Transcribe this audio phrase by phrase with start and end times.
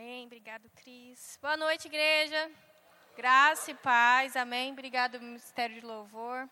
[0.00, 0.26] Amém.
[0.26, 1.36] Obrigado, Cris.
[1.42, 2.48] Boa noite, igreja.
[3.16, 4.36] Graça e paz.
[4.36, 4.70] Amém.
[4.70, 6.48] Obrigado, Ministério de Louvor.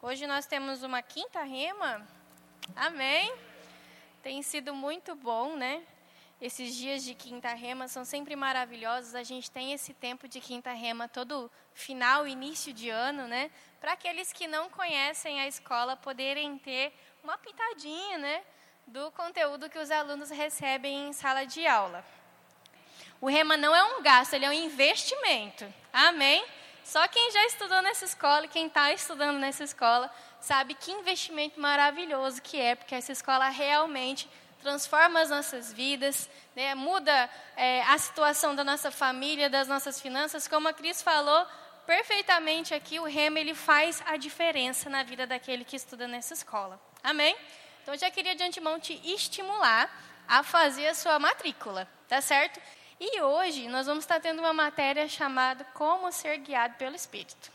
[0.00, 2.08] Hoje nós temos uma quinta rema.
[2.74, 3.30] Amém.
[4.22, 5.82] Tem sido muito bom, né?
[6.40, 9.14] Esses dias de quinta rema são sempre maravilhosos.
[9.14, 13.50] A gente tem esse tempo de quinta rema todo final, início de ano, né?
[13.78, 18.42] Para aqueles que não conhecem a escola poderem ter uma pitadinha, né?
[18.86, 22.04] Do conteúdo que os alunos recebem em sala de aula.
[23.20, 25.66] O rema não é um gasto, ele é um investimento.
[25.92, 26.44] Amém?
[26.84, 30.08] Só quem já estudou nessa escola quem está estudando nessa escola
[30.40, 34.30] sabe que investimento maravilhoso que é, porque essa escola realmente
[34.62, 40.46] transforma as nossas vidas, né, muda é, a situação da nossa família, das nossas finanças.
[40.46, 41.44] Como a Cris falou
[41.86, 46.80] perfeitamente aqui, o rema ele faz a diferença na vida daquele que estuda nessa escola.
[47.02, 47.36] Amém?
[47.86, 49.88] Então, eu já queria de antemão te estimular
[50.26, 52.60] a fazer a sua matrícula, tá certo?
[52.98, 57.48] E hoje nós vamos estar tendo uma matéria chamada Como Ser Guiado pelo Espírito.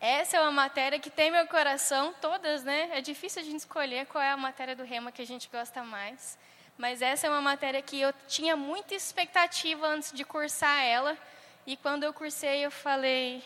[0.00, 2.88] Essa é uma matéria que tem meu coração, todas, né?
[2.90, 5.84] É difícil a gente escolher qual é a matéria do Rema que a gente gosta
[5.84, 6.36] mais.
[6.76, 11.16] Mas essa é uma matéria que eu tinha muita expectativa antes de cursar ela.
[11.64, 13.44] E quando eu cursei, eu falei: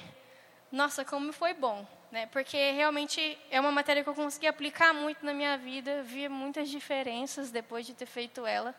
[0.73, 2.27] nossa, como foi bom né?
[2.27, 6.69] Porque realmente é uma matéria que eu consegui aplicar muito na minha vida, vi muitas
[6.69, 8.75] diferenças depois de ter feito ela.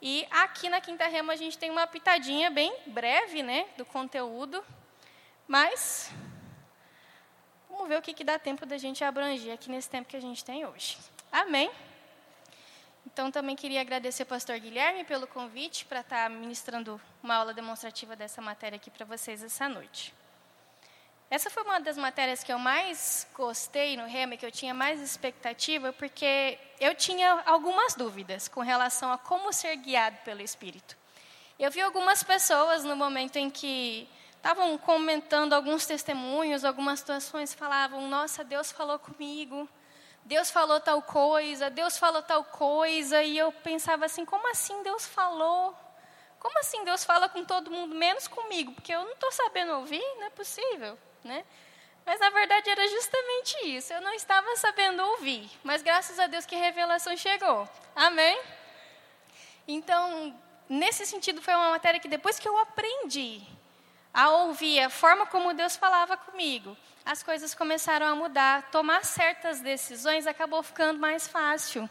[0.00, 4.64] E aqui na Quinta Rema a gente tem uma pitadinha bem breve, né, do conteúdo,
[5.48, 6.12] mas
[7.68, 10.20] vamos ver o que, que dá tempo da gente abranger aqui nesse tempo que a
[10.20, 10.96] gente tem hoje.
[11.32, 11.70] Amém?
[13.04, 18.14] Então, também queria agradecer ao pastor Guilherme pelo convite para estar ministrando uma aula demonstrativa
[18.14, 20.14] dessa matéria aqui para vocês essa noite.
[21.30, 25.00] Essa foi uma das matérias que eu mais gostei no REMA, que eu tinha mais
[25.00, 30.96] expectativa, porque eu tinha algumas dúvidas com relação a como ser guiado pelo Espírito.
[31.56, 38.08] Eu vi algumas pessoas no momento em que estavam comentando alguns testemunhos, algumas situações, falavam:
[38.08, 39.68] Nossa, Deus falou comigo,
[40.24, 45.06] Deus falou tal coisa, Deus falou tal coisa, e eu pensava assim: Como assim Deus
[45.06, 45.78] falou?
[46.40, 48.72] Como assim Deus fala com todo mundo, menos comigo?
[48.72, 51.44] Porque eu não estou sabendo ouvir, não é possível né?
[52.04, 53.92] Mas na verdade era justamente isso.
[53.92, 57.68] Eu não estava sabendo ouvir, mas graças a Deus que a revelação chegou.
[57.94, 58.40] Amém?
[59.68, 60.34] Então,
[60.68, 63.40] nesse sentido, foi uma matéria que depois que eu aprendi
[64.12, 68.70] a ouvir a forma como Deus falava comigo, as coisas começaram a mudar.
[68.70, 71.88] Tomar certas decisões acabou ficando mais fácil.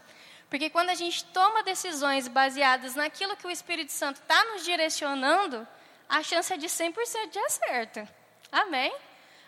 [0.50, 5.68] Porque quando a gente toma decisões baseadas naquilo que o Espírito Santo está nos direcionando,
[6.08, 8.08] a chance é de 100% de acerto.
[8.52, 8.92] Amém?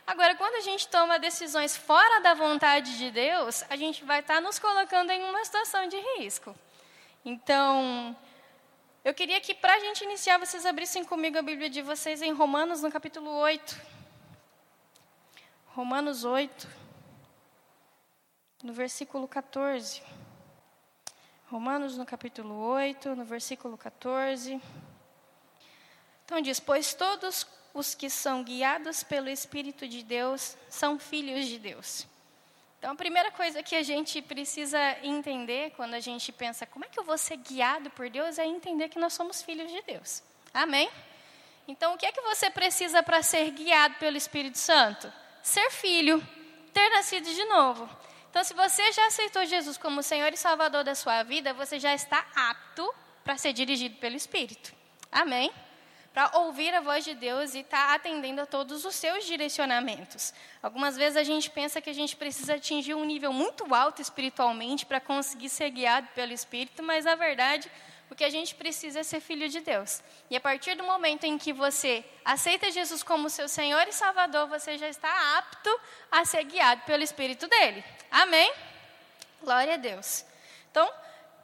[0.05, 4.41] Agora, quando a gente toma decisões fora da vontade de Deus, a gente vai estar
[4.41, 6.55] nos colocando em uma situação de risco.
[7.23, 8.15] Então,
[9.05, 12.33] eu queria que, para a gente iniciar, vocês abrissem comigo a Bíblia de vocês em
[12.33, 13.79] Romanos, no capítulo 8.
[15.67, 16.67] Romanos 8,
[18.63, 20.01] no versículo 14.
[21.49, 24.61] Romanos, no capítulo 8, no versículo 14.
[26.25, 31.57] Então diz: Pois todos os que são guiados pelo Espírito de Deus são filhos de
[31.57, 32.07] Deus.
[32.79, 36.87] Então, a primeira coisa que a gente precisa entender quando a gente pensa como é
[36.87, 40.23] que eu vou ser guiado por Deus é entender que nós somos filhos de Deus.
[40.51, 40.89] Amém?
[41.67, 45.13] Então, o que é que você precisa para ser guiado pelo Espírito Santo?
[45.43, 46.25] Ser filho,
[46.73, 47.87] ter nascido de novo.
[48.31, 51.93] Então, se você já aceitou Jesus como Senhor e Salvador da sua vida, você já
[51.93, 52.91] está apto
[53.23, 54.73] para ser dirigido pelo Espírito.
[55.11, 55.51] Amém?
[56.13, 60.33] Para ouvir a voz de Deus e estar tá atendendo a todos os seus direcionamentos.
[60.61, 64.85] Algumas vezes a gente pensa que a gente precisa atingir um nível muito alto espiritualmente
[64.85, 67.71] para conseguir ser guiado pelo Espírito, mas na verdade
[68.09, 70.03] o que a gente precisa é ser filho de Deus.
[70.29, 74.47] E a partir do momento em que você aceita Jesus como seu Senhor e Salvador,
[74.47, 75.79] você já está apto
[76.11, 77.81] a ser guiado pelo Espírito dele.
[78.11, 78.51] Amém?
[79.41, 80.25] Glória a Deus.
[80.69, 80.91] Então,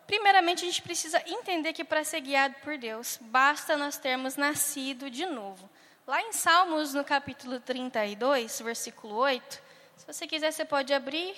[0.07, 5.09] Primeiramente, a gente precisa entender que para ser guiado por Deus, basta nós termos nascido
[5.09, 5.69] de novo.
[6.07, 9.61] Lá em Salmos, no capítulo 32, versículo 8,
[9.97, 11.35] se você quiser, você pode abrir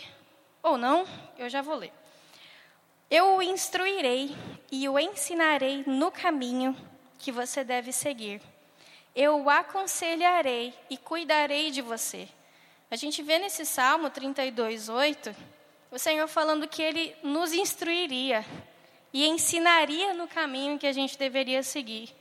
[0.62, 1.92] ou não, eu já vou ler.
[3.10, 4.38] Eu o instruirei
[4.72, 6.78] e o ensinarei no caminho
[7.18, 8.40] que você deve seguir.
[9.16, 12.30] Eu o aconselharei e cuidarei de você.
[12.92, 15.36] A gente vê nesse Salmo 32, 8
[15.92, 18.46] o Senhor falando que Ele nos instruiria
[19.12, 22.16] e ensinaria no caminho que a gente deveria seguir.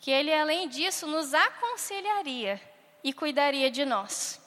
[0.00, 2.60] Que Ele, além disso, nos aconselharia
[3.02, 4.40] e cuidaria de nós.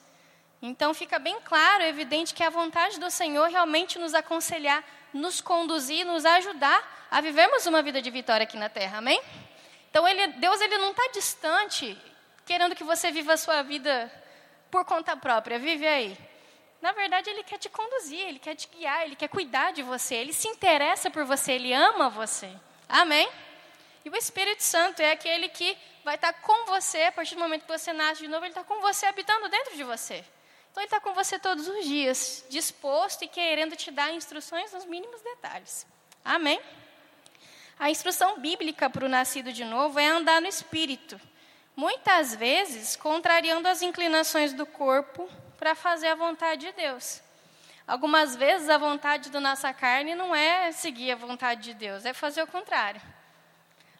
[0.62, 6.04] Então fica bem claro, evidente, que a vontade do Senhor realmente nos aconselhar nos conduzir,
[6.04, 8.98] nos ajudar a vivermos uma vida de vitória aqui na terra.
[8.98, 9.20] Amém?
[9.90, 11.98] Então, ele, Deus ele não está distante,
[12.46, 14.10] querendo que você viva a sua vida
[14.70, 15.58] por conta própria.
[15.58, 16.16] Vive aí.
[16.80, 20.14] Na verdade, Ele quer te conduzir, Ele quer te guiar, Ele quer cuidar de você,
[20.14, 22.50] Ele se interessa por você, Ele ama você.
[22.88, 23.28] Amém?
[24.04, 27.66] E o Espírito Santo é aquele que vai estar com você, a partir do momento
[27.66, 30.24] que você nasce de novo, Ele está com você, habitando dentro de você.
[30.70, 34.86] Então, Ele está com você todos os dias, disposto e querendo te dar instruções nos
[34.86, 35.86] mínimos detalhes.
[36.24, 36.60] Amém?
[37.78, 41.20] A instrução bíblica para o nascido de novo é andar no Espírito,
[41.76, 45.28] muitas vezes contrariando as inclinações do corpo
[45.60, 47.20] para fazer a vontade de Deus.
[47.86, 52.14] Algumas vezes a vontade da nossa carne não é seguir a vontade de Deus, é
[52.14, 53.00] fazer o contrário.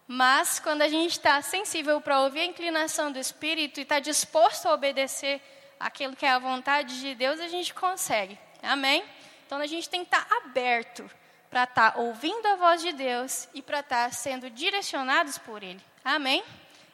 [0.09, 4.67] Mas quando a gente está sensível para ouvir a inclinação do Espírito e está disposto
[4.67, 5.43] a obedecer
[5.79, 8.39] aquilo que é a vontade de Deus, a gente consegue.
[8.63, 9.05] Amém?
[9.47, 11.11] Então a gente tem que estar tá aberto
[11.51, 15.63] para estar tá ouvindo a voz de Deus e para estar tá sendo direcionados por
[15.63, 15.81] Ele.
[16.03, 16.43] Amém?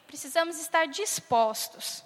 [0.07, 2.03] Precisamos estar dispostos.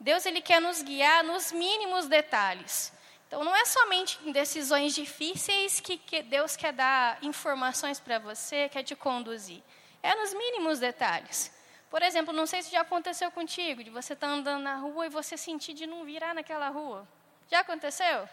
[0.00, 2.92] Deus ele quer nos guiar nos mínimos detalhes.
[3.26, 8.68] Então, não é somente em decisões difíceis que, que Deus quer dar informações para você,
[8.70, 9.62] quer te conduzir.
[10.02, 11.52] É nos mínimos detalhes.
[11.90, 15.06] Por exemplo, não sei se já aconteceu contigo, de você estar tá andando na rua
[15.06, 17.06] e você sentir de não virar naquela rua.
[17.50, 18.28] Já aconteceu?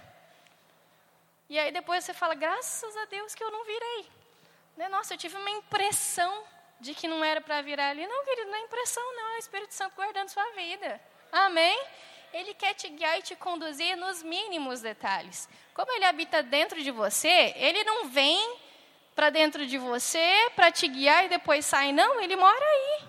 [1.49, 4.05] E aí depois você fala, graças a Deus que eu não virei.
[4.77, 4.87] Né?
[4.89, 6.43] Nossa, eu tive uma impressão
[6.79, 8.05] de que não era para virar ali.
[8.05, 9.27] Não, querido, não é impressão, não.
[9.29, 11.01] É o Espírito Santo guardando sua vida.
[11.35, 11.77] Amém?
[12.31, 15.49] Ele quer te guiar e te conduzir nos mínimos detalhes.
[15.73, 18.57] Como ele habita dentro de você, ele não vem
[19.13, 23.03] para dentro de você para te guiar e depois sai, não, ele mora aí.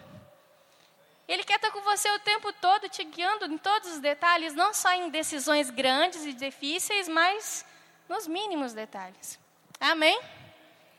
[1.28, 4.74] Ele quer estar com você o tempo todo, te guiando em todos os detalhes, não
[4.74, 7.64] só em decisões grandes e difíceis, mas
[8.08, 9.38] nos mínimos detalhes.
[9.78, 10.20] Amém?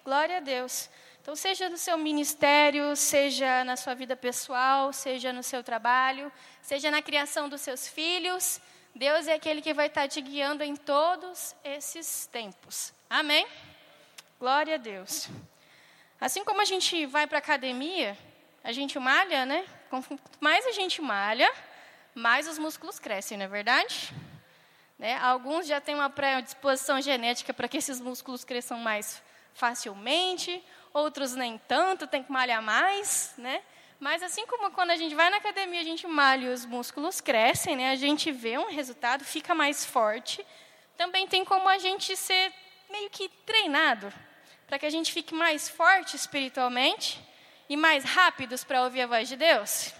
[0.06, 0.90] Glória a Deus.
[1.28, 6.32] Então, seja no seu ministério, seja na sua vida pessoal, seja no seu trabalho,
[6.62, 8.62] seja na criação dos seus filhos,
[8.96, 12.94] Deus é aquele que vai estar te guiando em todos esses tempos.
[13.10, 13.46] Amém?
[14.40, 15.28] Glória a Deus.
[16.18, 18.18] Assim como a gente vai para a academia,
[18.64, 19.66] a gente malha, né?
[19.90, 21.54] Quanto mais a gente malha,
[22.16, 24.14] mais os músculos crescem, não é verdade?
[24.98, 25.18] Né?
[25.18, 29.22] Alguns já têm uma predisposição genética para que esses músculos cresçam mais
[29.58, 30.64] facilmente,
[30.94, 33.62] outros nem tanto, tem que malhar mais, né?
[34.00, 37.20] Mas assim como quando a gente vai na academia, a gente malha e os músculos
[37.20, 37.90] crescem, né?
[37.90, 40.46] A gente vê um resultado, fica mais forte.
[40.96, 42.54] Também tem como a gente ser
[42.90, 44.14] meio que treinado
[44.68, 47.20] para que a gente fique mais forte espiritualmente
[47.68, 49.94] e mais rápidos para ouvir a voz de Deus.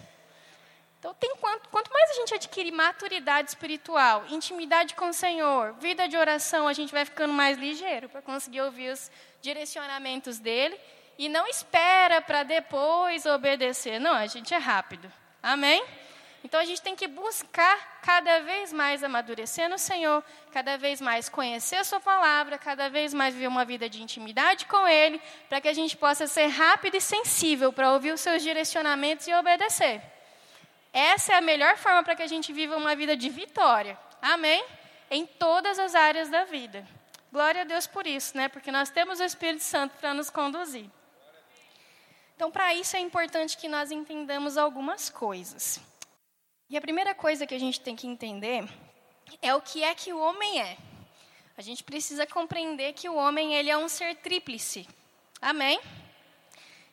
[0.98, 6.08] Então, tem quanto, quanto mais a gente adquire maturidade espiritual, intimidade com o Senhor, vida
[6.08, 9.10] de oração, a gente vai ficando mais ligeiro para conseguir ouvir os
[9.40, 10.78] direcionamentos dele
[11.16, 14.00] e não espera para depois obedecer.
[14.00, 15.10] Não, a gente é rápido.
[15.40, 15.84] Amém?
[16.42, 21.28] Então a gente tem que buscar cada vez mais amadurecer no Senhor, cada vez mais
[21.28, 25.60] conhecer a Sua palavra, cada vez mais viver uma vida de intimidade com Ele, para
[25.60, 30.17] que a gente possa ser rápido e sensível para ouvir os seus direcionamentos e obedecer.
[30.98, 33.96] Essa é a melhor forma para que a gente viva uma vida de vitória.
[34.20, 34.64] Amém?
[35.08, 36.84] Em todas as áreas da vida.
[37.30, 38.48] Glória a Deus por isso, né?
[38.48, 40.90] Porque nós temos o Espírito Santo para nos conduzir.
[42.34, 45.80] Então, para isso é importante que nós entendamos algumas coisas.
[46.68, 48.68] E a primeira coisa que a gente tem que entender
[49.40, 50.76] é o que é que o homem é.
[51.56, 54.88] A gente precisa compreender que o homem ele é um ser tríplice.
[55.40, 55.80] Amém?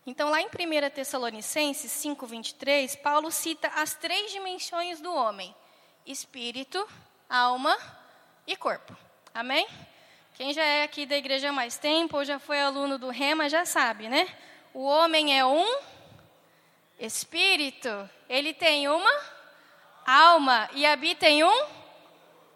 [0.07, 5.53] Então, lá em 1 Tessalonicenses 5:23, Paulo cita as três dimensões do homem:
[6.05, 6.88] espírito,
[7.27, 7.75] alma
[8.45, 8.95] e corpo.
[9.33, 9.67] Amém?
[10.35, 13.50] Quem já é aqui da igreja há mais tempo ou já foi aluno do Rema
[13.50, 14.27] já sabe, né?
[14.74, 15.79] O homem é um
[17.00, 17.89] espírito,
[18.29, 19.21] ele tem uma
[20.05, 21.85] alma e habita em um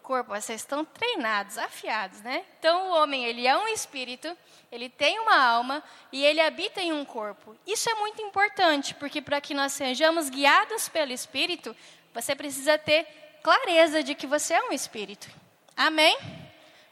[0.10, 0.34] corpo.
[0.34, 2.44] Vocês estão treinados, afiados, né?
[2.58, 4.36] Então o homem, ele é um espírito,
[4.72, 7.56] ele tem uma alma e ele habita em um corpo.
[7.68, 11.76] Isso é muito importante, porque para que nós sejamos guiados pelo espírito,
[12.14, 13.06] você precisa ter
[13.44, 15.30] clareza de que você é um espírito.
[15.78, 16.18] Amém?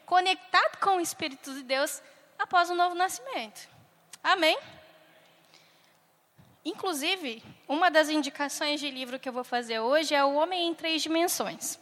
[0.08, 2.02] conectado com o Espírito de Deus
[2.38, 3.68] após o novo nascimento.
[4.24, 4.58] Amém?
[6.64, 10.74] Inclusive, uma das indicações de livro que eu vou fazer hoje é O Homem em
[10.74, 11.78] Três Dimensões.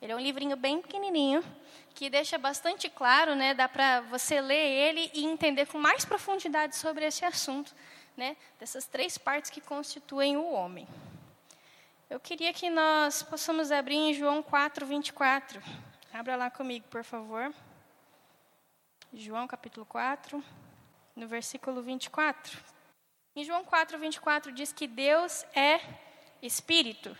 [0.00, 1.42] Ele é um livrinho bem pequenininho,
[1.94, 6.76] que deixa bastante claro, né, dá para você ler ele e entender com mais profundidade
[6.76, 7.74] sobre esse assunto,
[8.16, 10.86] né, dessas três partes que constituem o homem.
[12.10, 15.62] Eu queria que nós possamos abrir em João 4, 24.
[16.12, 17.52] Abra lá comigo, por favor.
[19.12, 20.42] João capítulo 4,
[21.16, 22.58] no versículo 24.
[23.34, 25.80] Em João 4, 24 diz que Deus é
[26.42, 27.16] espírito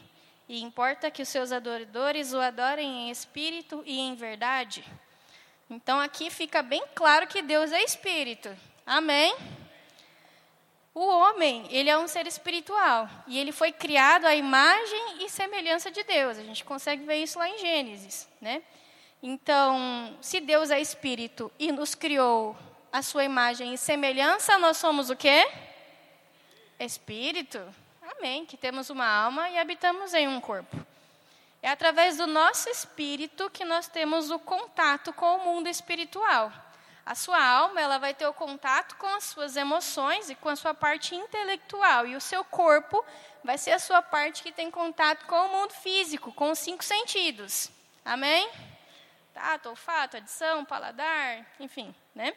[0.49, 4.85] e importa que os seus adoradores o adorem em espírito e em verdade.
[5.69, 8.55] Então aqui fica bem claro que Deus é espírito.
[8.87, 9.35] Amém?
[10.95, 15.91] O homem, ele é um ser espiritual e ele foi criado à imagem e semelhança
[15.91, 16.39] de Deus.
[16.39, 18.63] A gente consegue ver isso lá em Gênesis, né?
[19.21, 22.57] Então, se Deus é espírito e nos criou
[22.93, 25.51] a sua imagem e semelhança, nós somos o quê?
[26.79, 27.61] Espírito.
[28.16, 28.44] Amém.
[28.46, 30.76] Que temos uma alma e habitamos em um corpo.
[31.62, 36.52] É através do nosso espírito que nós temos o contato com o mundo espiritual.
[37.06, 40.56] A sua alma, ela vai ter o contato com as suas emoções e com a
[40.56, 43.04] sua parte intelectual, e o seu corpo
[43.42, 46.82] vai ser a sua parte que tem contato com o mundo físico, com os cinco
[46.82, 47.70] sentidos.
[48.02, 48.50] Amém?
[49.34, 52.34] Tato, olfato, adição, paladar, enfim, né?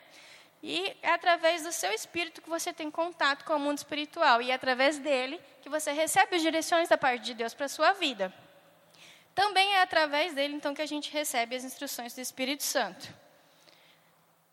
[0.62, 4.52] E é através do seu espírito que você tem contato com o mundo espiritual e
[4.52, 7.94] é através dele que você recebe as direções da parte de Deus para a sua
[7.94, 8.34] vida.
[9.36, 13.08] Também é através dele então que a gente recebe as instruções do Espírito Santo.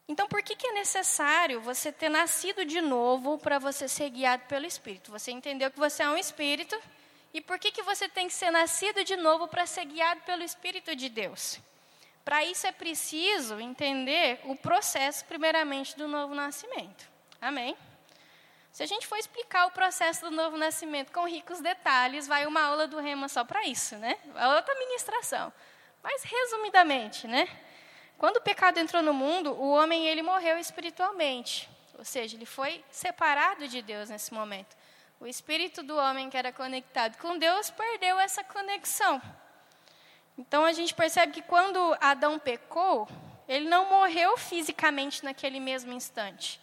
[0.06, 4.44] Então, por que, que é necessário você ter nascido de novo para você ser guiado
[4.46, 5.10] pelo Espírito?
[5.10, 6.78] Você entendeu que você é um Espírito,
[7.32, 10.42] e por que, que você tem que ser nascido de novo para ser guiado pelo
[10.42, 11.58] Espírito de Deus?
[12.24, 17.06] Para isso é preciso entender o processo, primeiramente, do novo nascimento.
[17.40, 17.76] Amém?
[18.72, 22.62] Se a gente for explicar o processo do novo nascimento com ricos detalhes, vai uma
[22.62, 24.16] aula do Rema só para isso, né?
[24.56, 25.52] Outra ministração.
[26.02, 27.46] Mas resumidamente, né?
[28.18, 32.82] Quando o pecado entrou no mundo, o homem ele morreu espiritualmente, ou seja, ele foi
[32.90, 34.74] separado de Deus nesse momento.
[35.20, 39.20] O espírito do homem que era conectado com Deus perdeu essa conexão.
[40.36, 43.08] Então a gente percebe que quando Adão pecou,
[43.48, 46.60] ele não morreu fisicamente naquele mesmo instante.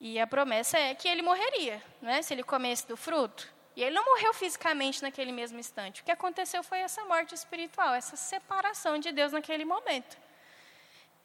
[0.00, 2.20] E a promessa é que ele morreria, não é?
[2.20, 3.52] se ele comesse do fruto.
[3.76, 6.02] E ele não morreu fisicamente naquele mesmo instante.
[6.02, 10.16] O que aconteceu foi essa morte espiritual, essa separação de Deus naquele momento.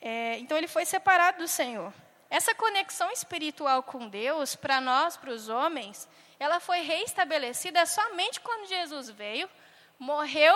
[0.02, 1.94] É, então ele foi separado do Senhor.
[2.30, 6.08] Essa conexão espiritual com Deus, para nós, para os homens,
[6.40, 9.50] ela foi reestabelecida somente quando Jesus veio,
[9.98, 10.56] morreu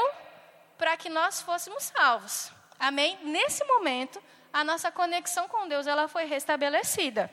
[0.83, 2.51] para que nós fôssemos salvos.
[2.77, 3.17] Amém?
[3.23, 4.21] Nesse momento,
[4.51, 7.31] a nossa conexão com Deus ela foi restabelecida.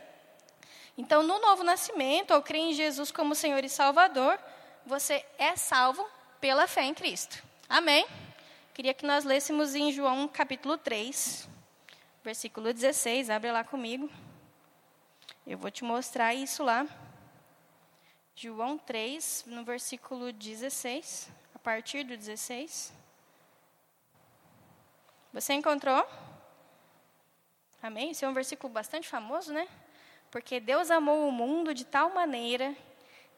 [0.96, 4.38] Então, no novo nascimento, ao crer em Jesus como Senhor e Salvador,
[4.86, 6.08] você é salvo
[6.40, 7.42] pela fé em Cristo.
[7.68, 8.06] Amém?
[8.72, 11.48] Queria que nós lêssemos em João capítulo 3,
[12.22, 13.30] versículo 16.
[13.30, 14.08] Abre lá comigo.
[15.44, 16.86] Eu vou te mostrar isso lá.
[18.36, 22.99] João 3, no versículo 16, a partir do 16.
[25.32, 26.04] Você encontrou?
[27.82, 28.10] Amém?
[28.10, 29.68] Esse é um versículo bastante famoso, né?
[30.30, 32.74] Porque Deus amou o mundo de tal maneira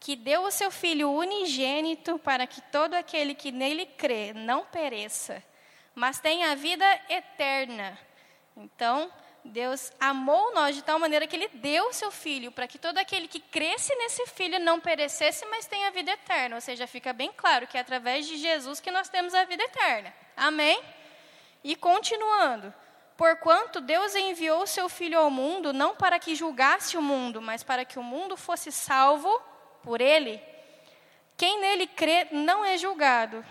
[0.01, 5.43] que deu o seu Filho unigênito para que todo aquele que nele crê não pereça,
[5.95, 7.97] mas tenha a vida eterna.
[8.57, 9.13] Então,
[9.45, 12.99] Deus amou nós de tal maneira que Ele deu o seu Filho para que todo
[12.99, 16.57] aquele que cresce nesse Filho não perecesse, mas tenha a vida eterna.
[16.57, 19.63] Ou seja, fica bem claro que é através de Jesus que nós temos a vida
[19.63, 20.13] eterna.
[20.37, 20.83] Amém?
[21.63, 22.73] E continuando.
[23.17, 27.85] Porquanto Deus enviou seu Filho ao mundo, não para que julgasse o mundo, mas para
[27.85, 29.41] que o mundo fosse salvo
[29.83, 30.43] por ele.
[31.37, 33.45] Quem nele crê não é julgado.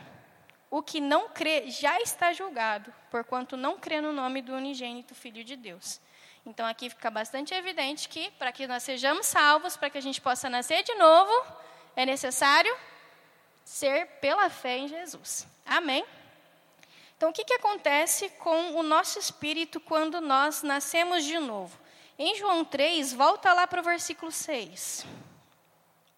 [0.70, 5.44] O que não crê já está julgado, porquanto não crê no nome do unigênito Filho
[5.44, 6.00] de Deus.
[6.46, 10.20] Então aqui fica bastante evidente que, para que nós sejamos salvos, para que a gente
[10.20, 11.32] possa nascer de novo,
[11.96, 12.76] é necessário
[13.64, 15.48] ser pela fé em Jesus.
[15.66, 16.06] Amém?
[17.22, 21.78] Então, o que, que acontece com o nosso espírito quando nós nascemos de novo?
[22.18, 25.06] Em João 3, volta lá para o versículo 6.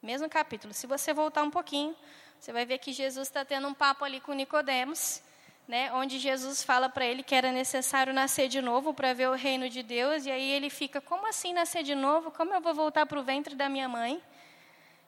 [0.01, 0.73] Mesmo capítulo.
[0.73, 1.93] Se você voltar um pouquinho,
[2.39, 5.21] você vai ver que Jesus está tendo um papo ali com Nicodemos,
[5.67, 9.33] né, onde Jesus fala para ele que era necessário nascer de novo para ver o
[9.33, 12.31] reino de Deus, e aí ele fica, como assim nascer de novo?
[12.31, 14.23] Como eu vou voltar para o ventre da minha mãe?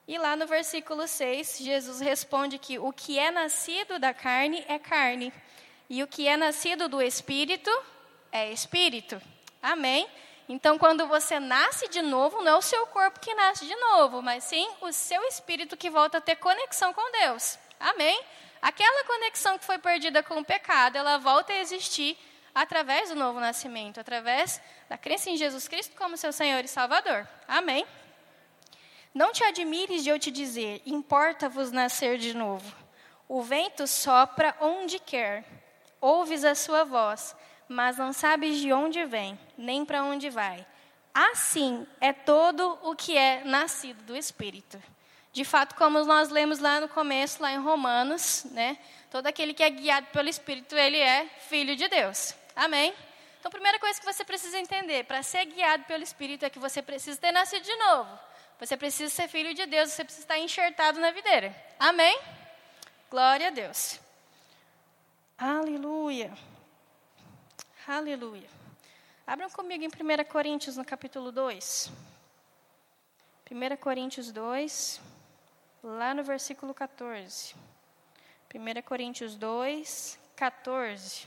[0.06, 4.78] E lá no versículo 6, Jesus responde que o que é nascido da carne é
[4.78, 5.32] carne,
[5.88, 7.70] e o que é nascido do Espírito
[8.32, 9.20] é Espírito.
[9.62, 10.08] Amém?
[10.48, 14.22] Então, quando você nasce de novo, não é o seu corpo que nasce de novo,
[14.22, 17.58] mas sim o seu espírito que volta a ter conexão com Deus.
[17.80, 18.20] Amém?
[18.62, 22.16] Aquela conexão que foi perdida com o pecado, ela volta a existir
[22.54, 27.26] através do novo nascimento, através da crença em Jesus Cristo como seu Senhor e Salvador.
[27.48, 27.84] Amém?
[29.12, 32.74] Não te admires de eu te dizer, importa-vos nascer de novo.
[33.28, 35.44] O vento sopra onde quer
[36.00, 37.34] ouves a sua voz,
[37.68, 40.66] mas não sabes de onde vem, nem para onde vai.
[41.12, 44.82] Assim é todo o que é nascido do Espírito.
[45.32, 48.78] De fato, como nós lemos lá no começo, lá em Romanos, né?
[49.10, 52.34] Todo aquele que é guiado pelo Espírito, ele é filho de Deus.
[52.54, 52.94] Amém?
[53.38, 56.58] Então, a primeira coisa que você precisa entender, para ser guiado pelo Espírito, é que
[56.58, 58.18] você precisa ter nascido de novo.
[58.58, 61.54] Você precisa ser filho de Deus, você precisa estar enxertado na videira.
[61.78, 62.18] Amém?
[63.10, 64.00] Glória a Deus.
[65.38, 66.32] Aleluia.
[67.86, 68.48] Aleluia.
[69.26, 71.92] Abram comigo em 1 Coríntios, no capítulo 2.
[73.50, 74.98] 1 Coríntios 2,
[75.82, 77.54] lá no versículo 14.
[78.54, 81.26] 1 Coríntios 2, 14.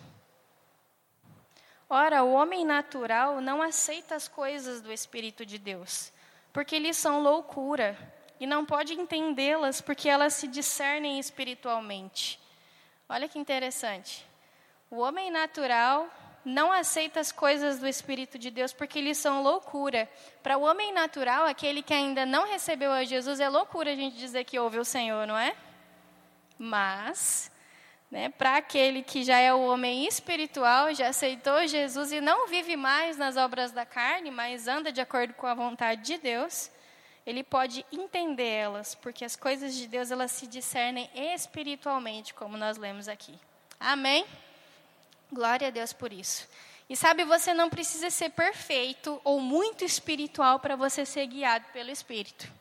[1.88, 6.12] Ora, o homem natural não aceita as coisas do Espírito de Deus,
[6.52, 7.96] porque lhes são loucura,
[8.40, 12.40] e não pode entendê-las porque elas se discernem espiritualmente.
[13.10, 14.24] Olha que interessante.
[14.92, 16.08] O homem natural
[16.46, 20.08] não aceita as coisas do Espírito de Deus porque eles são loucura.
[20.44, 24.16] Para o homem natural, aquele que ainda não recebeu a Jesus, é loucura a gente
[24.16, 25.56] dizer que ouve o Senhor, não é?
[26.58, 27.52] Mas,
[28.12, 32.76] né, para aquele que já é o homem espiritual, já aceitou Jesus e não vive
[32.76, 36.70] mais nas obras da carne, mas anda de acordo com a vontade de Deus,
[37.30, 42.76] ele pode entender elas, porque as coisas de Deus elas se discernem espiritualmente, como nós
[42.76, 43.38] lemos aqui.
[43.80, 44.26] Amém?
[45.32, 46.48] Glória a Deus por isso.
[46.90, 51.92] E sabe, você não precisa ser perfeito ou muito espiritual para você ser guiado pelo
[51.92, 52.52] Espírito.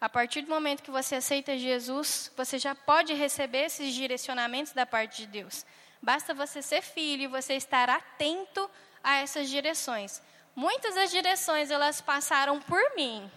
[0.00, 4.86] A partir do momento que você aceita Jesus, você já pode receber esses direcionamentos da
[4.86, 5.66] parte de Deus.
[6.00, 8.70] Basta você ser filho e você estar atento
[9.02, 10.22] a essas direções.
[10.54, 13.28] Muitas das direções elas passaram por mim,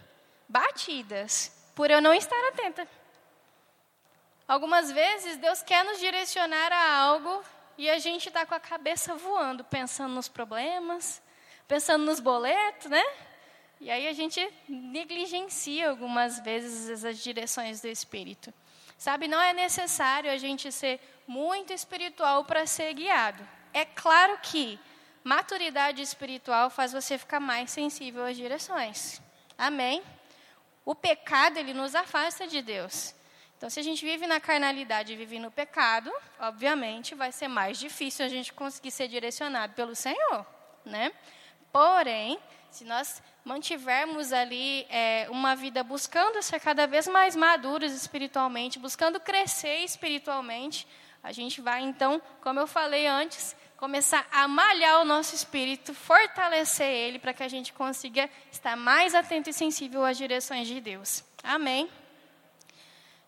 [0.47, 2.87] batidas, por eu não estar atenta.
[4.47, 7.43] Algumas vezes Deus quer nos direcionar a algo
[7.77, 11.21] e a gente está com a cabeça voando, pensando nos problemas,
[11.67, 13.03] pensando nos boletos, né?
[13.79, 18.53] E aí a gente negligencia algumas vezes as direções do Espírito.
[18.97, 23.47] Sabe, não é necessário a gente ser muito espiritual para ser guiado.
[23.71, 24.79] É claro que
[25.23, 29.21] maturidade espiritual faz você ficar mais sensível às direções.
[29.55, 30.01] Amém?
[30.87, 33.13] O pecado, ele nos afasta de Deus.
[33.57, 37.77] Então, se a gente vive na carnalidade e vive no pecado, obviamente vai ser mais
[37.77, 40.45] difícil a gente conseguir ser direcionado pelo Senhor,
[40.85, 41.11] né?
[41.73, 42.39] Porém,
[42.71, 49.19] se nós mantivermos ali é, uma vida buscando ser cada vez mais maduros espiritualmente, buscando
[49.19, 50.87] crescer espiritualmente,
[51.21, 56.89] a gente vai então, como eu falei antes, começar a malhar o nosso espírito, fortalecer
[56.89, 61.23] ele para que a gente consiga estar mais atento e sensível às direções de Deus.
[61.43, 61.87] Amém.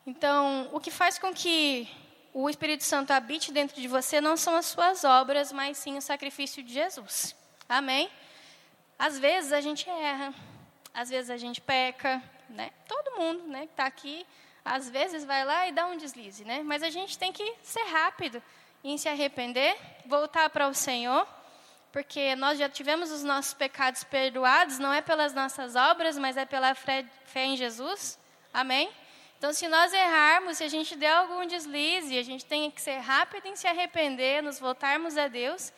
[0.05, 1.87] Então, o que faz com que
[2.33, 6.01] o Espírito Santo habite dentro de você não são as suas obras, mas sim o
[6.01, 7.35] sacrifício de Jesus.
[7.67, 8.09] Amém?
[8.97, 10.33] Às vezes a gente erra,
[10.91, 12.71] às vezes a gente peca, né?
[12.87, 14.25] Todo mundo, né, que está aqui,
[14.65, 16.63] às vezes vai lá e dá um deslize, né?
[16.63, 18.41] Mas a gente tem que ser rápido
[18.83, 21.27] em se arrepender, voltar para o Senhor,
[21.91, 26.45] porque nós já tivemos os nossos pecados perdoados, não é pelas nossas obras, mas é
[26.45, 28.19] pela fé em Jesus.
[28.53, 28.89] Amém?
[29.37, 32.97] Então, se nós errarmos, se a gente der algum deslize, a gente tem que ser
[32.97, 35.71] rápido em se arrepender, nos voltarmos a Deus.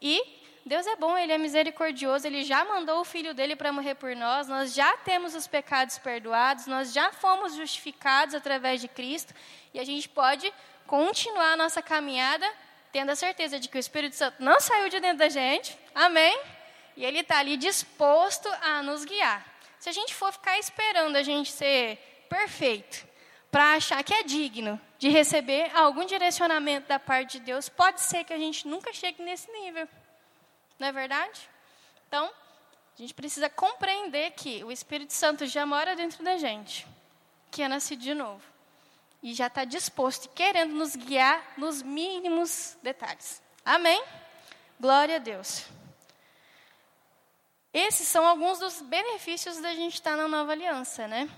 [0.00, 0.22] E
[0.64, 4.14] Deus é bom, Ele é misericordioso, Ele já mandou o Filho dele para morrer por
[4.14, 9.34] nós, nós já temos os pecados perdoados, nós já fomos justificados através de Cristo,
[9.74, 10.52] e a gente pode
[10.88, 12.50] continuar a nossa caminhada
[12.90, 16.36] tendo a certeza de que o Espírito Santo não saiu de dentro da gente, amém?
[16.96, 19.46] E Ele está ali disposto a nos guiar.
[19.78, 23.06] Se a gente for ficar esperando a gente ser perfeito,
[23.50, 28.24] para achar que é digno de receber algum direcionamento da parte de Deus, pode ser
[28.24, 29.86] que a gente nunca chegue nesse nível.
[30.78, 31.48] Não é verdade?
[32.08, 36.86] Então, a gente precisa compreender que o Espírito Santo já mora dentro da gente,
[37.50, 38.42] que é nascido de novo.
[39.22, 43.42] E já está disposto e querendo nos guiar nos mínimos detalhes.
[43.64, 44.02] Amém?
[44.80, 45.66] Glória a Deus.
[47.72, 51.28] Esses são alguns dos benefícios da gente estar na nova aliança, né?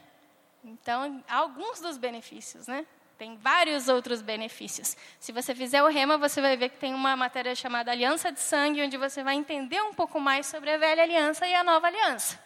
[0.62, 2.86] Então, alguns dos benefícios, né?
[3.18, 4.96] Tem vários outros benefícios.
[5.18, 8.40] Se você fizer o rema, você vai ver que tem uma matéria chamada Aliança de
[8.40, 11.86] Sangue, onde você vai entender um pouco mais sobre a velha aliança e a nova
[11.86, 12.42] aliança.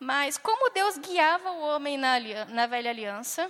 [0.00, 3.48] Mas como Deus guiava o homem na, na velha aliança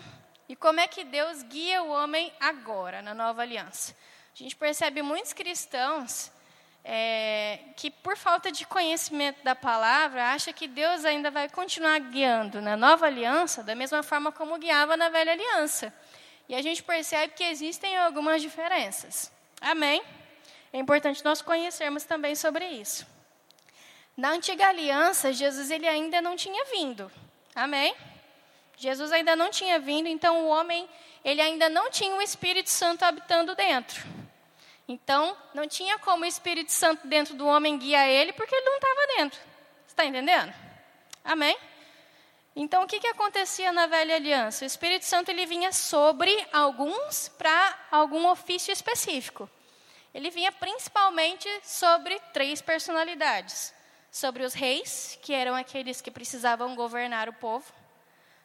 [0.49, 3.95] e como é que Deus guia o homem agora, na nova aliança?
[4.35, 6.31] A gente percebe muitos cristãos
[6.85, 12.61] é, que por falta de conhecimento da palavra, acha que Deus ainda vai continuar guiando
[12.61, 15.93] na nova aliança da mesma forma como guiava na velha aliança.
[16.49, 19.33] E a gente percebe que existem algumas diferenças.
[19.61, 20.03] Amém?
[20.75, 23.07] é importante nós conhecermos também sobre isso.
[24.17, 27.11] Na antiga aliança, Jesus ele ainda não tinha vindo.
[27.55, 27.95] Amém?
[28.77, 30.89] Jesus ainda não tinha vindo, então o homem
[31.25, 34.05] ele ainda não tinha o Espírito Santo habitando dentro.
[34.87, 38.75] Então, não tinha como o Espírito Santo dentro do homem guiar ele, porque ele não
[38.75, 39.41] estava dentro.
[39.87, 40.53] Está entendendo?
[41.25, 41.57] Amém?
[42.55, 44.65] Então, o que, que acontecia na velha aliança?
[44.65, 49.49] O Espírito Santo ele vinha sobre alguns para algum ofício específico.
[50.13, 53.75] Ele vinha principalmente sobre três personalidades:
[54.11, 57.73] sobre os reis, que eram aqueles que precisavam governar o povo,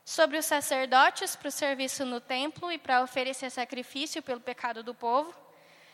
[0.10, 4.92] sobre os sacerdotes para o serviço no templo e para oferecer sacrifício pelo pecado do
[4.92, 5.32] povo,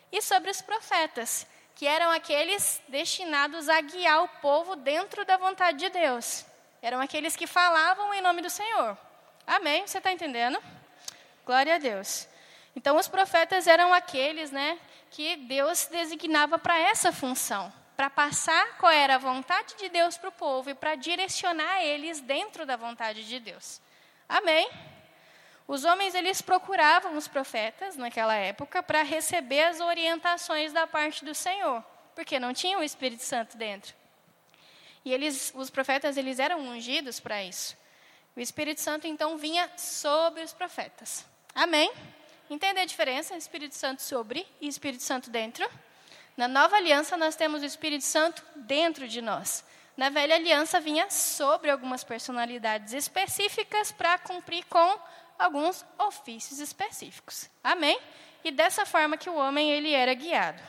[0.10, 5.80] e sobre os profetas, que eram aqueles destinados a guiar o povo dentro da vontade
[5.80, 6.46] de Deus.
[6.82, 8.98] Eram aqueles que falavam em nome do Senhor.
[9.46, 9.86] Amém?
[9.86, 10.64] Você está entendendo?
[11.46, 12.26] Glória a Deus.
[12.74, 14.80] Então, os profetas eram aqueles né,
[15.12, 20.30] que Deus designava para essa função para passar qual era a vontade de Deus para
[20.30, 23.82] o povo e para direcionar eles dentro da vontade de Deus.
[24.28, 24.70] Amém?
[25.68, 31.34] Os homens eles procuravam os profetas naquela época para receber as orientações da parte do
[31.34, 31.84] Senhor,
[32.14, 33.94] porque não tinha o Espírito Santo dentro.
[35.04, 37.76] E eles, os profetas eles eram ungidos para isso.
[38.36, 41.26] O Espírito Santo então vinha sobre os profetas.
[41.54, 41.92] Amém?
[42.50, 43.36] Entende a diferença?
[43.36, 45.68] Espírito Santo sobre e Espírito Santo dentro?
[46.38, 49.64] Na nova aliança nós temos o Espírito Santo dentro de nós.
[49.98, 55.00] Na velha aliança vinha sobre algumas personalidades específicas para cumprir com
[55.40, 57.50] alguns ofícios específicos.
[57.64, 57.98] Amém?
[58.44, 60.62] E dessa forma que o homem ele era guiado.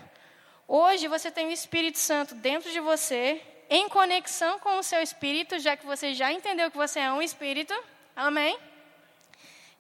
[0.69, 5.59] Hoje você tem o Espírito Santo dentro de você, em conexão com o seu espírito,
[5.59, 7.75] já que você já entendeu que você é um espírito.
[8.15, 8.57] Amém?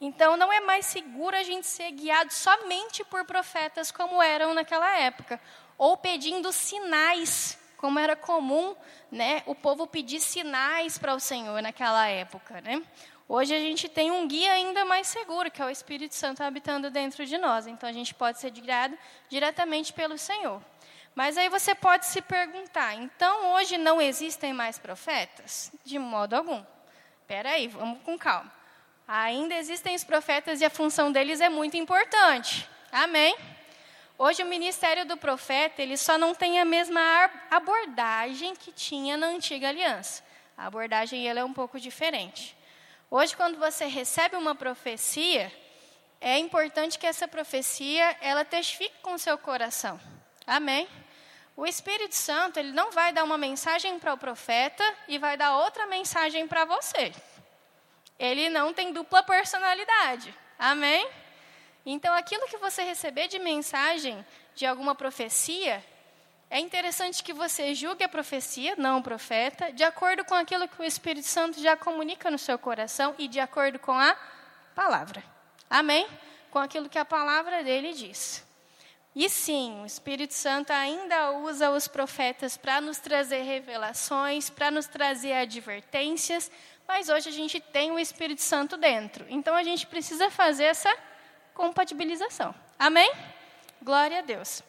[0.00, 4.98] Então não é mais seguro a gente ser guiado somente por profetas como eram naquela
[4.98, 5.40] época,
[5.78, 8.75] ou pedindo sinais, como era comum,
[9.12, 12.83] né, o povo pedir sinais para o Senhor naquela época, né?
[13.29, 16.90] Hoje a gente tem um guia ainda mais seguro, que é o Espírito Santo habitando
[16.90, 17.68] dentro de nós.
[17.68, 20.61] Então a gente pode ser guiado diretamente pelo Senhor.
[21.14, 25.70] Mas aí você pode se perguntar: então hoje não existem mais profetas?
[25.85, 26.64] De modo algum.
[27.20, 28.53] Espera aí, vamos com calma.
[29.07, 32.68] Ainda existem os profetas e a função deles é muito importante.
[32.90, 33.37] Amém?
[34.18, 39.26] Hoje o ministério do profeta, ele só não tem a mesma abordagem que tinha na
[39.26, 40.24] antiga aliança.
[40.57, 42.57] A abordagem ela é um pouco diferente.
[43.11, 45.52] Hoje, quando você recebe uma profecia,
[46.18, 50.00] é importante que essa profecia ela testifique com seu coração.
[50.46, 50.88] Amém?
[51.55, 55.59] O Espírito Santo ele não vai dar uma mensagem para o profeta e vai dar
[55.59, 57.12] outra mensagem para você.
[58.18, 60.35] Ele não tem dupla personalidade.
[60.59, 61.07] Amém?
[61.88, 65.85] Então, aquilo que você receber de mensagem de alguma profecia,
[66.51, 70.81] é interessante que você julgue a profecia, não o profeta, de acordo com aquilo que
[70.81, 74.16] o Espírito Santo já comunica no seu coração e de acordo com a
[74.75, 75.22] palavra.
[75.70, 76.09] Amém?
[76.51, 78.44] Com aquilo que a palavra dele diz.
[79.14, 84.87] E sim, o Espírito Santo ainda usa os profetas para nos trazer revelações, para nos
[84.87, 86.51] trazer advertências,
[86.87, 89.25] mas hoje a gente tem o Espírito Santo dentro.
[89.29, 90.92] Então a gente precisa fazer essa
[91.57, 92.55] compatibilização.
[92.79, 93.11] Amém?
[93.83, 94.62] Glória a Deus.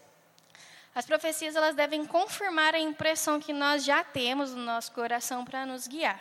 [0.96, 5.66] As profecias elas devem confirmar a impressão que nós já temos no nosso coração para
[5.66, 6.20] nos guiar.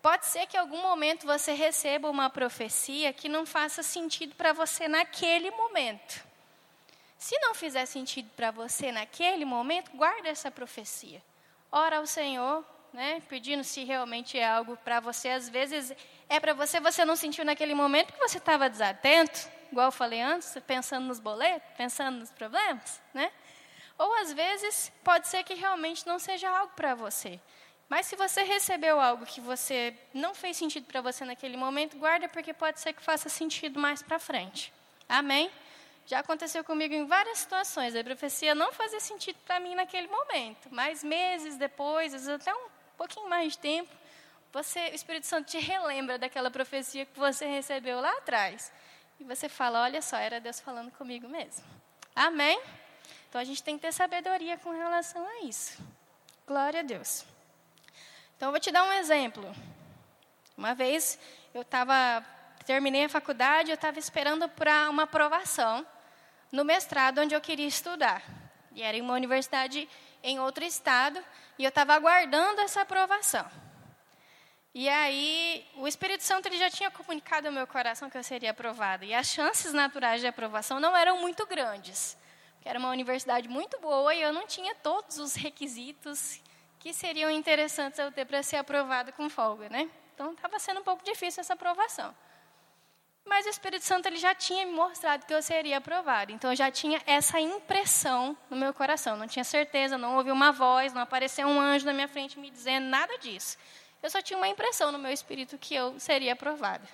[0.00, 4.52] Pode ser que em algum momento você receba uma profecia que não faça sentido para
[4.52, 6.24] você naquele momento.
[7.18, 11.22] Se não fizer sentido para você naquele momento, guarda essa profecia.
[11.70, 15.30] Ora ao Senhor, né, pedindo se realmente é algo para você.
[15.30, 15.92] Às vezes
[16.28, 20.20] é para você, você não sentiu naquele momento porque você estava desatento, igual eu falei
[20.20, 23.32] antes, pensando nos boletos, pensando nos problemas, né?
[23.98, 27.40] Ou às vezes pode ser que realmente não seja algo para você.
[27.88, 32.28] Mas se você recebeu algo que você não fez sentido para você naquele momento, guarda
[32.28, 34.72] porque pode ser que faça sentido mais para frente.
[35.08, 35.50] Amém?
[36.06, 37.94] Já aconteceu comigo em várias situações.
[37.94, 42.54] A profecia não fazia sentido para mim naquele momento, mas meses depois, às vezes até
[42.54, 43.94] um pouquinho mais de tempo,
[44.52, 48.72] você, o Espírito Santo te relembra daquela profecia que você recebeu lá atrás.
[49.22, 51.64] E você fala: olha só, era Deus falando comigo mesmo.
[52.12, 52.60] Amém?
[53.28, 55.80] Então a gente tem que ter sabedoria com relação a isso.
[56.44, 57.24] Glória a Deus.
[58.36, 59.48] Então eu vou te dar um exemplo.
[60.56, 61.20] Uma vez
[61.54, 62.26] eu estava
[62.66, 65.86] terminei a faculdade, eu estava esperando para uma aprovação
[66.50, 68.24] no mestrado onde eu queria estudar.
[68.72, 69.88] E era em uma universidade
[70.20, 71.22] em outro estado,
[71.58, 73.48] e eu estava aguardando essa aprovação.
[74.74, 78.52] E aí, o Espírito Santo ele já tinha comunicado ao meu coração que eu seria
[78.52, 79.04] aprovada.
[79.04, 82.16] E as chances naturais de aprovação não eram muito grandes.
[82.62, 86.40] que era uma universidade muito boa e eu não tinha todos os requisitos
[86.78, 89.90] que seriam interessantes eu ter para ser aprovada com folga, né?
[90.14, 92.14] Então estava sendo um pouco difícil essa aprovação.
[93.24, 96.32] Mas o Espírito Santo ele já tinha me mostrado que eu seria aprovada.
[96.32, 99.16] Então eu já tinha essa impressão no meu coração.
[99.16, 102.50] Não tinha certeza, não ouvi uma voz, não apareceu um anjo na minha frente me
[102.50, 103.58] dizendo nada disso.
[104.02, 106.86] Eu só tinha uma impressão no meu espírito que eu seria aprovada.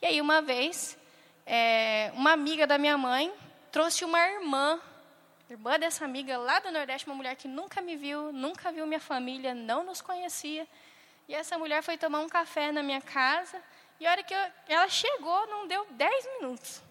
[0.00, 0.96] E aí uma vez,
[1.44, 3.32] é, uma amiga da minha mãe
[3.72, 4.80] trouxe uma irmã,
[5.50, 9.00] irmã dessa amiga lá do Nordeste, uma mulher que nunca me viu, nunca viu minha
[9.00, 10.66] família, não nos conhecia.
[11.28, 13.60] E essa mulher foi tomar um café na minha casa.
[13.98, 16.82] E a hora que eu, ela chegou, não deu 10 minutos.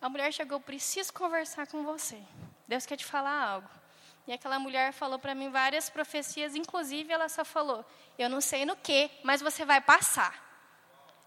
[0.00, 2.22] A mulher chegou, preciso conversar com você.
[2.68, 3.77] Deus quer te falar algo.
[4.28, 7.82] E aquela mulher falou para mim várias profecias, inclusive ela só falou:
[8.18, 10.44] Eu não sei no que, mas você vai passar.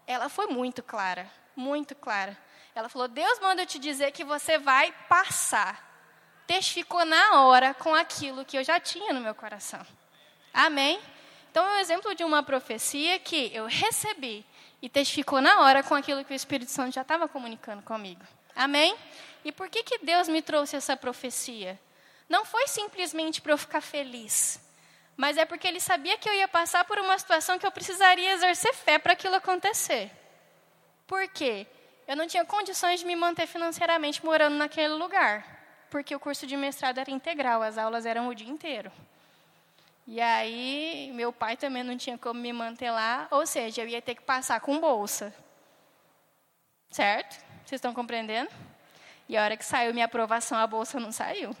[0.06, 2.38] Ela foi muito clara, muito clara.
[2.72, 5.90] Ela falou: Deus manda eu te dizer que você vai passar.
[6.46, 9.84] Testificou na hora com aquilo que eu já tinha no meu coração.
[10.54, 11.00] Amém?
[11.50, 14.46] Então é um exemplo de uma profecia que eu recebi
[14.80, 18.22] e testificou na hora com aquilo que o Espírito Santo já estava comunicando comigo.
[18.54, 18.96] Amém?
[19.44, 21.80] E por que, que Deus me trouxe essa profecia?
[22.32, 24.58] Não foi simplesmente para eu ficar feliz,
[25.14, 28.32] mas é porque Ele sabia que eu ia passar por uma situação que eu precisaria
[28.32, 30.10] exercer fé para aquilo acontecer.
[31.06, 31.66] Por quê?
[32.08, 35.44] Eu não tinha condições de me manter financeiramente morando naquele lugar,
[35.90, 38.90] porque o curso de mestrado era integral, as aulas eram o dia inteiro.
[40.06, 44.00] E aí, meu pai também não tinha como me manter lá, ou seja, eu ia
[44.00, 45.34] ter que passar com bolsa.
[46.90, 47.34] Certo?
[47.66, 48.50] Vocês estão compreendendo?
[49.28, 51.54] E a hora que saiu minha aprovação, a bolsa não saiu.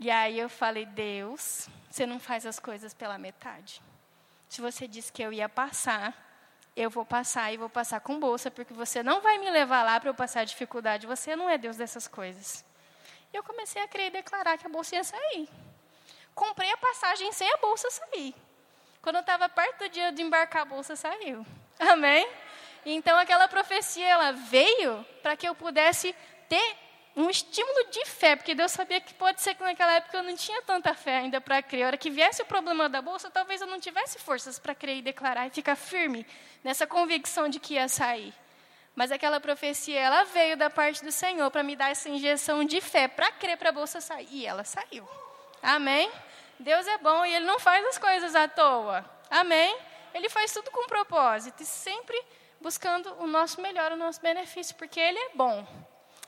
[0.00, 3.80] E aí eu falei: Deus, você não faz as coisas pela metade.
[4.48, 6.12] Se você disse que eu ia passar,
[6.74, 10.00] eu vou passar e vou passar com bolsa, porque você não vai me levar lá
[10.00, 11.06] para eu passar dificuldade.
[11.06, 12.64] Você não é Deus dessas coisas.
[13.32, 15.48] E eu comecei a crer e declarar que a bolsa ia sair
[16.40, 18.34] comprei a passagem sem a bolsa sair.
[19.02, 21.44] Quando eu estava perto do dia de embarcar, a bolsa saiu.
[21.78, 22.26] Amém?
[22.84, 26.14] Então aquela profecia ela veio para que eu pudesse
[26.48, 26.76] ter
[27.16, 30.36] um estímulo de fé, porque Deus sabia que pode ser que naquela época eu não
[30.36, 31.82] tinha tanta fé ainda para crer.
[31.82, 34.98] A hora que viesse o problema da bolsa, talvez eu não tivesse forças para crer
[34.98, 36.26] e declarar e ficar firme
[36.62, 38.32] nessa convicção de que ia sair.
[38.94, 42.80] Mas aquela profecia, ela veio da parte do Senhor para me dar essa injeção de
[42.80, 44.28] fé para crer para a bolsa sair.
[44.30, 45.08] E ela saiu.
[45.62, 46.10] Amém?
[46.58, 49.04] Deus é bom e Ele não faz as coisas à toa.
[49.30, 49.76] Amém?
[50.12, 52.20] Ele faz tudo com propósito e sempre
[52.60, 55.66] buscando o nosso melhor, o nosso benefício, porque Ele é bom.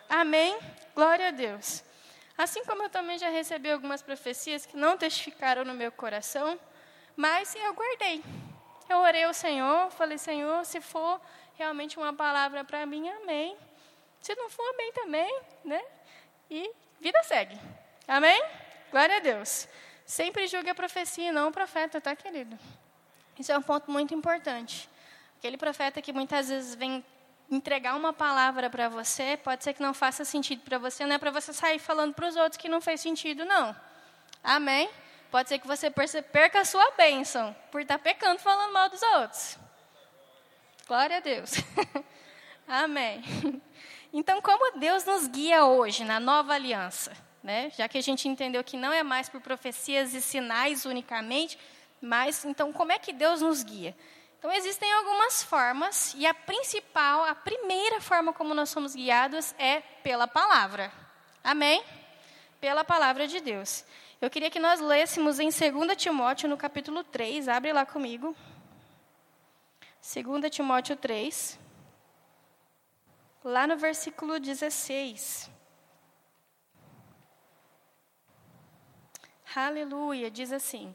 [0.09, 0.59] Amém?
[0.95, 1.83] Glória a Deus.
[2.37, 6.59] Assim como eu também já recebi algumas profecias que não testificaram no meu coração,
[7.17, 8.23] mas eu guardei.
[8.88, 11.21] Eu orei ao Senhor, falei, Senhor, se for
[11.55, 13.57] realmente uma palavra para mim, amém.
[14.21, 15.83] Se não for, amém também, né?
[16.51, 17.59] E vida segue.
[18.07, 18.43] Amém?
[18.91, 19.69] Glória a Deus.
[20.05, 22.59] Sempre julgue a profecia e não o profeta, tá, querido?
[23.38, 24.88] Isso é um ponto muito importante.
[25.38, 27.05] Aquele profeta que muitas vezes vem
[27.50, 31.18] entregar uma palavra para você, pode ser que não faça sentido para você, não é
[31.18, 33.74] para você sair falando para os outros que não fez sentido, não.
[34.42, 34.88] Amém?
[35.31, 35.90] Pode ser que você
[36.22, 39.59] perca a sua bênção por estar tá pecando falando mal dos outros.
[40.87, 41.52] Glória a Deus.
[42.66, 43.22] Amém.
[44.12, 47.12] Então, como Deus nos guia hoje na nova aliança?
[47.42, 47.70] né?
[47.76, 51.59] Já que a gente entendeu que não é mais por profecias e sinais unicamente,
[52.00, 53.96] mas então como é que Deus nos guia?
[54.42, 59.81] Então existem algumas formas e a principal, a primeira forma como nós somos guiados é
[60.02, 60.92] pela palavra.
[61.44, 61.81] Amém?
[62.61, 63.85] Pela palavra de Deus.
[64.20, 68.35] Eu queria que nós lêssemos em 2 Timóteo, no capítulo 3, abre lá comigo.
[70.02, 71.57] 2 Timóteo 3,
[73.44, 75.48] lá no versículo 16.
[79.55, 80.92] Aleluia, diz assim: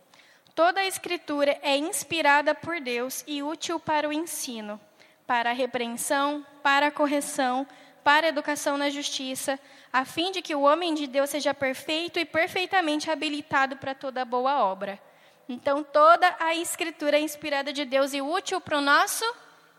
[0.58, 4.82] Toda a Escritura é inspirada por Deus e útil para o ensino,
[5.28, 7.68] para a repreensão, para a correção,
[8.04, 9.60] para a educação na justiça,
[9.94, 14.26] a fim de que o homem de Deus seja perfeito e perfeitamente habilitado para toda
[14.26, 15.00] boa obra.
[15.48, 19.32] Então, toda a Escritura é inspirada de Deus e útil para o nosso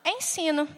[0.07, 0.69] ensino.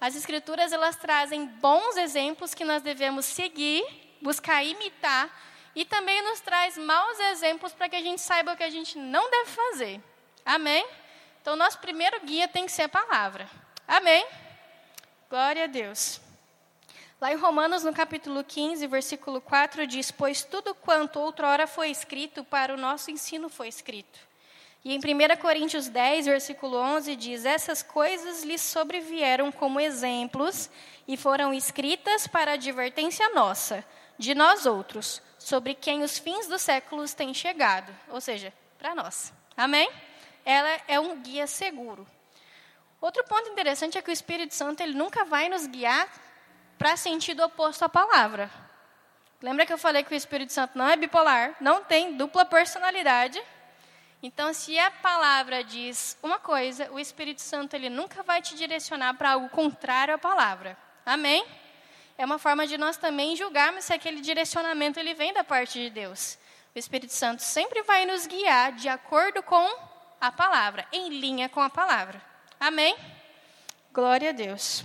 [0.00, 3.84] As Escrituras elas trazem bons exemplos que nós devemos seguir,
[4.20, 5.30] buscar imitar
[5.74, 8.96] e também nos traz maus exemplos para que a gente saiba o que a gente
[8.98, 10.00] não deve fazer.
[10.44, 10.86] Amém?
[11.40, 13.48] Então, nosso primeiro guia tem que ser a palavra.
[13.86, 14.26] Amém?
[15.28, 16.20] Glória a Deus.
[17.20, 22.44] Lá em Romanos, no capítulo 15, versículo 4, diz: Pois tudo quanto outrora foi escrito
[22.44, 24.18] para o nosso ensino foi escrito.
[24.84, 30.68] E em 1 Coríntios 10, versículo 11, diz: Essas coisas lhes sobrevieram como exemplos
[31.08, 33.84] e foram escritas para advertência nossa
[34.18, 39.32] de nós outros, sobre quem os fins dos séculos têm chegado, ou seja, para nós.
[39.54, 39.90] Amém?
[40.44, 42.06] Ela é um guia seguro.
[43.00, 46.08] Outro ponto interessante é que o Espírito Santo ele nunca vai nos guiar
[46.78, 48.50] para sentido oposto à palavra.
[49.42, 53.42] Lembra que eu falei que o Espírito Santo não é bipolar, não tem dupla personalidade?
[54.22, 59.12] Então, se a palavra diz uma coisa, o Espírito Santo ele nunca vai te direcionar
[59.18, 60.78] para algo contrário à palavra.
[61.04, 61.44] Amém?
[62.16, 65.90] É uma forma de nós também julgarmos se aquele direcionamento ele vem da parte de
[65.90, 66.38] Deus.
[66.74, 69.68] O Espírito Santo sempre vai nos guiar de acordo com
[70.20, 72.22] a palavra, em linha com a palavra.
[72.58, 72.96] Amém?
[73.92, 74.84] Glória a Deus.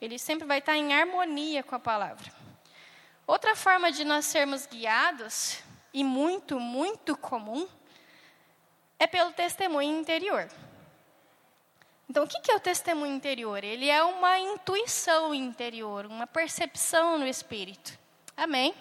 [0.00, 2.32] Ele sempre vai estar em harmonia com a palavra.
[3.26, 5.62] Outra forma de nós sermos guiados,
[5.92, 7.68] e muito, muito comum,
[8.98, 10.48] é pelo testemunho interior.
[12.08, 13.62] Então, o que é o testemunho interior?
[13.62, 17.98] Ele é uma intuição interior, uma percepção no espírito.
[18.34, 18.74] Amém?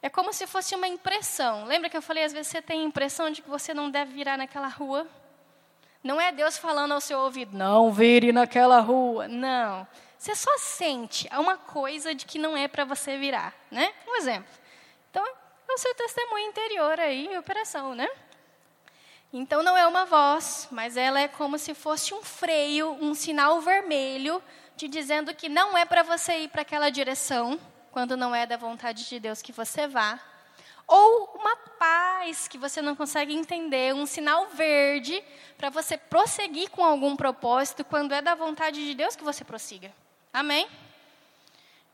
[0.00, 1.64] É como se fosse uma impressão.
[1.64, 4.12] Lembra que eu falei, às vezes você tem a impressão de que você não deve
[4.12, 5.06] virar naquela rua?
[6.02, 9.28] Não é Deus falando ao seu ouvido, não vire naquela rua.
[9.28, 9.86] Não.
[10.16, 13.92] Você só sente uma coisa de que não é para você virar, né?
[14.06, 14.52] Um exemplo.
[15.10, 18.08] Então, é o seu testemunho interior aí operação, né?
[19.32, 23.60] Então não é uma voz, mas ela é como se fosse um freio, um sinal
[23.60, 24.42] vermelho,
[24.76, 27.58] te dizendo que não é para você ir para aquela direção,
[27.92, 30.18] quando não é da vontade de Deus que você vá.
[30.84, 35.22] Ou uma paz que você não consegue entender, um sinal verde
[35.56, 39.92] para você prosseguir com algum propósito, quando é da vontade de Deus que você prossiga.
[40.32, 40.66] Amém?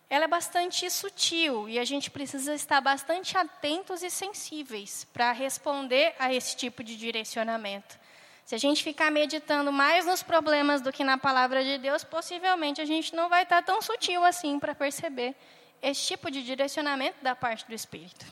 [0.08, 6.14] Ela é bastante sutil e a gente precisa estar bastante atentos e sensíveis para responder
[6.18, 7.98] a esse tipo de direcionamento.
[8.44, 12.80] Se a gente ficar meditando mais nos problemas do que na palavra de Deus, possivelmente
[12.80, 15.34] a gente não vai estar tão sutil assim para perceber
[15.82, 18.24] esse tipo de direcionamento da parte do Espírito.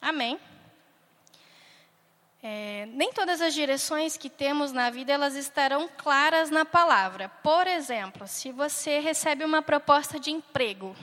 [0.00, 0.40] Amém?
[2.42, 7.28] É, nem todas as direções que temos na vida elas estarão claras na palavra.
[7.28, 10.96] Por exemplo, se você recebe uma proposta de emprego,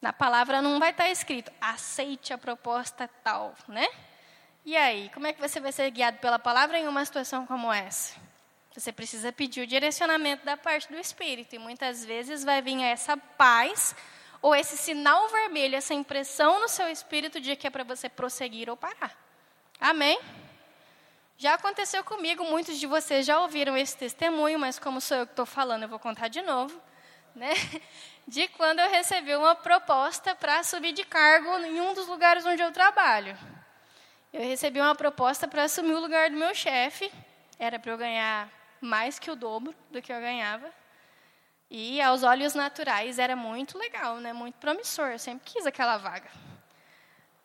[0.00, 3.86] na palavra não vai estar escrito aceite a proposta tal, né?
[4.64, 7.72] E aí, como é que você vai ser guiado pela palavra em uma situação como
[7.72, 8.14] essa?
[8.74, 13.16] Você precisa pedir o direcionamento da parte do Espírito e muitas vezes vai vir essa
[13.16, 13.96] paz
[14.40, 18.70] ou esse sinal vermelho, essa impressão no seu espírito de que é para você prosseguir
[18.70, 19.16] ou parar.
[19.80, 20.18] Amém?
[21.36, 25.32] Já aconteceu comigo, muitos de vocês já ouviram esse testemunho, mas como sou eu que
[25.32, 26.80] estou falando, eu vou contar de novo.
[27.38, 27.54] Né?
[28.26, 32.60] De quando eu recebi uma proposta para subir de cargo em um dos lugares onde
[32.60, 33.38] eu trabalho.
[34.32, 37.10] Eu recebi uma proposta para assumir o lugar do meu chefe.
[37.58, 40.70] Era para eu ganhar mais que o dobro do que eu ganhava.
[41.70, 44.32] E aos olhos naturais era muito legal, né?
[44.32, 45.10] muito promissor.
[45.12, 46.30] Eu sempre quis aquela vaga.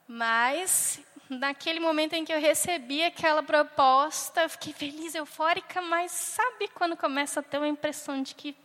[0.07, 6.67] Mas naquele momento em que eu recebi aquela proposta, eu fiquei feliz, eufórica, mas sabe
[6.69, 8.62] quando começa a ter uma impressão de que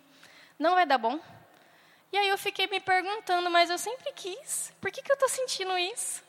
[0.58, 1.20] não vai dar bom?
[2.10, 5.28] E aí eu fiquei me perguntando, mas eu sempre quis, por que, que eu estou
[5.28, 6.24] sentindo isso?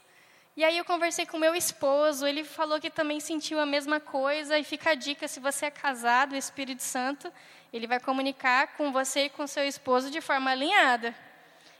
[0.57, 4.59] E aí eu conversei com meu esposo, ele falou que também sentiu a mesma coisa,
[4.59, 7.31] e fica a dica, se você é casado, o Espírito Santo,
[7.71, 11.15] ele vai comunicar com você e com seu esposo de forma alinhada.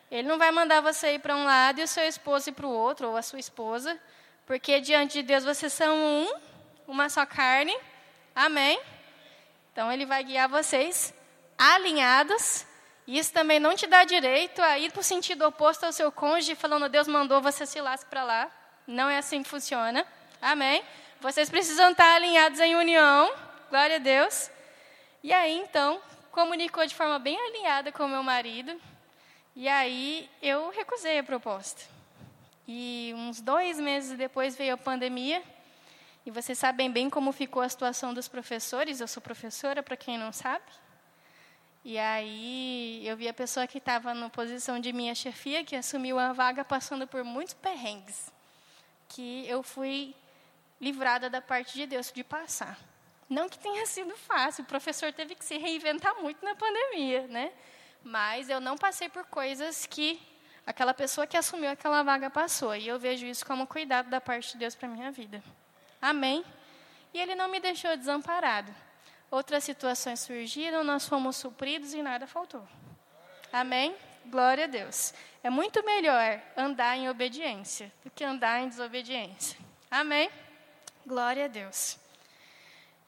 [0.10, 2.66] Ele não vai mandar você ir para um lado e o seu esposo ir para
[2.66, 4.00] o outro, ou a sua esposa,
[4.46, 6.34] porque diante de Deus vocês são um,
[6.88, 7.78] uma só carne.
[8.34, 8.80] Amém?
[9.74, 11.14] Então ele vai guiar vocês
[11.60, 12.66] alinhados.
[13.06, 16.12] E isso também não te dá direito a ir para o sentido oposto ao seu
[16.12, 18.50] cônjuge, falando Deus mandou você se lasque para lá.
[18.88, 20.06] Não é assim que funciona.
[20.42, 20.82] Amém?
[21.20, 23.30] Vocês precisam estar alinhados em união.
[23.70, 24.50] Glória a Deus.
[25.22, 26.00] E aí, então,
[26.32, 28.80] comunicou de forma bem alinhada com o meu marido.
[29.56, 31.82] E aí, eu recusei a proposta.
[32.68, 35.44] E uns dois meses depois veio a pandemia.
[36.26, 39.02] E vocês sabem bem como ficou a situação dos professores.
[39.02, 40.64] Eu sou professora, para quem não sabe.
[41.84, 46.20] E aí eu vi a pessoa que estava na posição de minha chefia, que assumiu
[46.20, 48.32] a vaga passando por muitos perrengues,
[49.08, 50.14] que eu fui
[50.80, 52.78] livrada da parte de Deus de passar.
[53.30, 57.52] Não que tenha sido fácil, o professor teve que se reinventar muito na pandemia, né?
[58.04, 60.22] Mas eu não passei por coisas que
[60.66, 62.76] aquela pessoa que assumiu aquela vaga passou.
[62.76, 65.44] E eu vejo isso como cuidado da parte de Deus para minha vida.
[66.02, 66.44] Amém?
[67.14, 68.74] E Ele não me deixou desamparado.
[69.32, 72.68] Outras situações surgiram, nós fomos supridos e nada faltou.
[73.54, 73.96] Amém?
[74.26, 75.14] Glória a Deus.
[75.44, 79.58] É muito melhor andar em obediência do que andar em desobediência.
[79.90, 80.30] Amém?
[81.06, 81.98] Glória a Deus.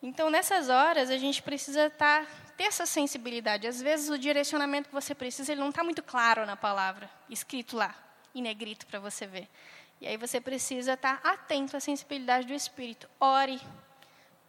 [0.01, 3.67] Então, nessas horas, a gente precisa estar tá ter essa sensibilidade.
[3.67, 7.76] Às vezes, o direcionamento que você precisa, ele não está muito claro na palavra, escrito
[7.76, 7.95] lá.
[8.34, 9.47] em negrito para você ver.
[9.99, 13.09] E aí você precisa estar atento à sensibilidade do Espírito.
[13.19, 13.59] Ore.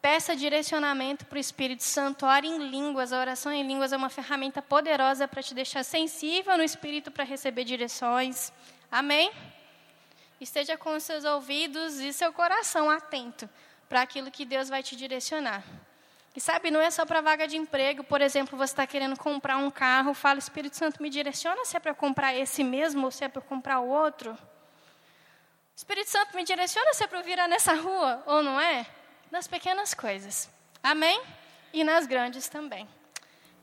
[0.03, 2.27] Peça direcionamento para o Espírito Santo.
[2.27, 3.13] Ore em línguas.
[3.13, 7.23] A oração em línguas é uma ferramenta poderosa para te deixar sensível no Espírito para
[7.23, 8.53] receber direções.
[8.91, 9.31] Amém?
[10.41, 13.49] Esteja com os seus ouvidos e seu coração atento
[13.89, 15.63] para aquilo que Deus vai te direcionar.
[16.35, 18.03] E sabe, não é só para vaga de emprego.
[18.03, 21.81] Por exemplo, você está querendo comprar um carro, fala, Espírito Santo, me direciona se é
[21.81, 24.37] para comprar esse mesmo ou se é para comprar o outro.
[25.77, 28.85] Espírito Santo, me direciona se é para virar nessa rua ou não é?
[29.33, 30.47] Nas pequenas coisas.
[30.83, 31.19] Amém?
[31.73, 32.87] E nas grandes também.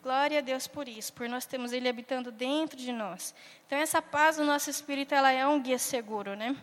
[0.02, 3.36] Glória a Deus por isso, por nós temos Ele habitando dentro de nós.
[3.68, 6.58] Então, essa paz do nosso espírito, ela é um guia seguro, né?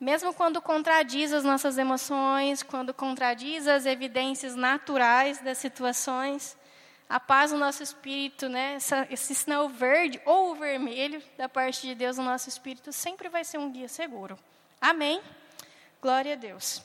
[0.00, 6.56] Mesmo quando contradiz as nossas emoções, quando contradiz as evidências naturais das situações,
[7.06, 8.76] a paz do nosso espírito, né?
[8.76, 13.44] Essa, esse sinal verde ou vermelho da parte de Deus no nosso espírito sempre vai
[13.44, 14.38] ser um guia seguro.
[14.80, 15.20] Amém?
[16.00, 16.82] Glória a Deus.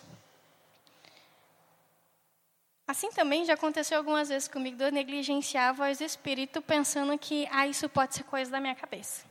[2.86, 7.18] Assim também já aconteceu algumas vezes comigo de eu negligenciar a voz do Espírito pensando
[7.18, 9.26] que, ah, isso pode ser coisa da minha cabeça.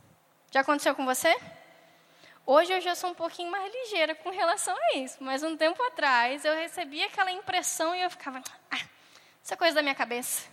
[0.51, 1.37] Já aconteceu com você?
[2.47, 5.83] Hoje eu já sou um pouquinho mais ligeira com relação a isso, mas um tempo
[5.83, 8.81] atrás eu recebia aquela impressão e eu ficava, ah,
[9.43, 10.49] isso é coisa da minha cabeça.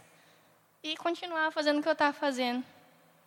[0.84, 2.64] E continuava fazendo o que eu estava fazendo.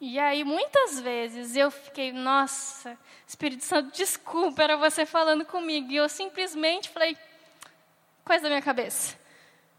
[0.01, 5.93] E aí, muitas vezes, eu fiquei, nossa, Espírito Santo, desculpa, era você falando comigo.
[5.93, 7.17] E eu simplesmente falei,
[8.25, 9.22] coisa da minha cabeça.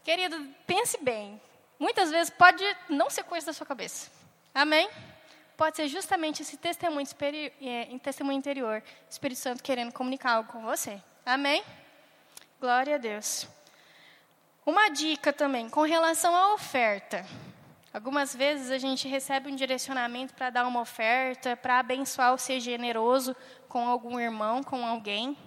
[0.04, 1.42] Querido, pense bem.
[1.80, 4.12] Muitas vezes pode não ser coisa da sua cabeça.
[4.54, 4.90] Amém?
[5.56, 7.08] Pode ser justamente esse testemunho,
[7.62, 11.02] é, testemunho interior, Espírito Santo querendo comunicar algo com você.
[11.26, 11.64] Amém?
[12.60, 13.48] Glória a Deus.
[14.66, 17.26] Uma dica também, com relação à oferta.
[17.94, 22.60] Algumas vezes a gente recebe um direcionamento para dar uma oferta, para abençoar ou ser
[22.60, 23.36] generoso
[23.70, 25.38] com algum irmão, com alguém.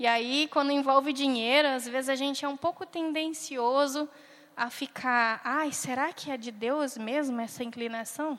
[0.00, 4.08] E aí, quando envolve dinheiro, às vezes a gente é um pouco tendencioso
[4.56, 8.38] a ficar, ai, será que é de Deus mesmo essa inclinação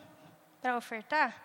[0.60, 1.40] para ofertar?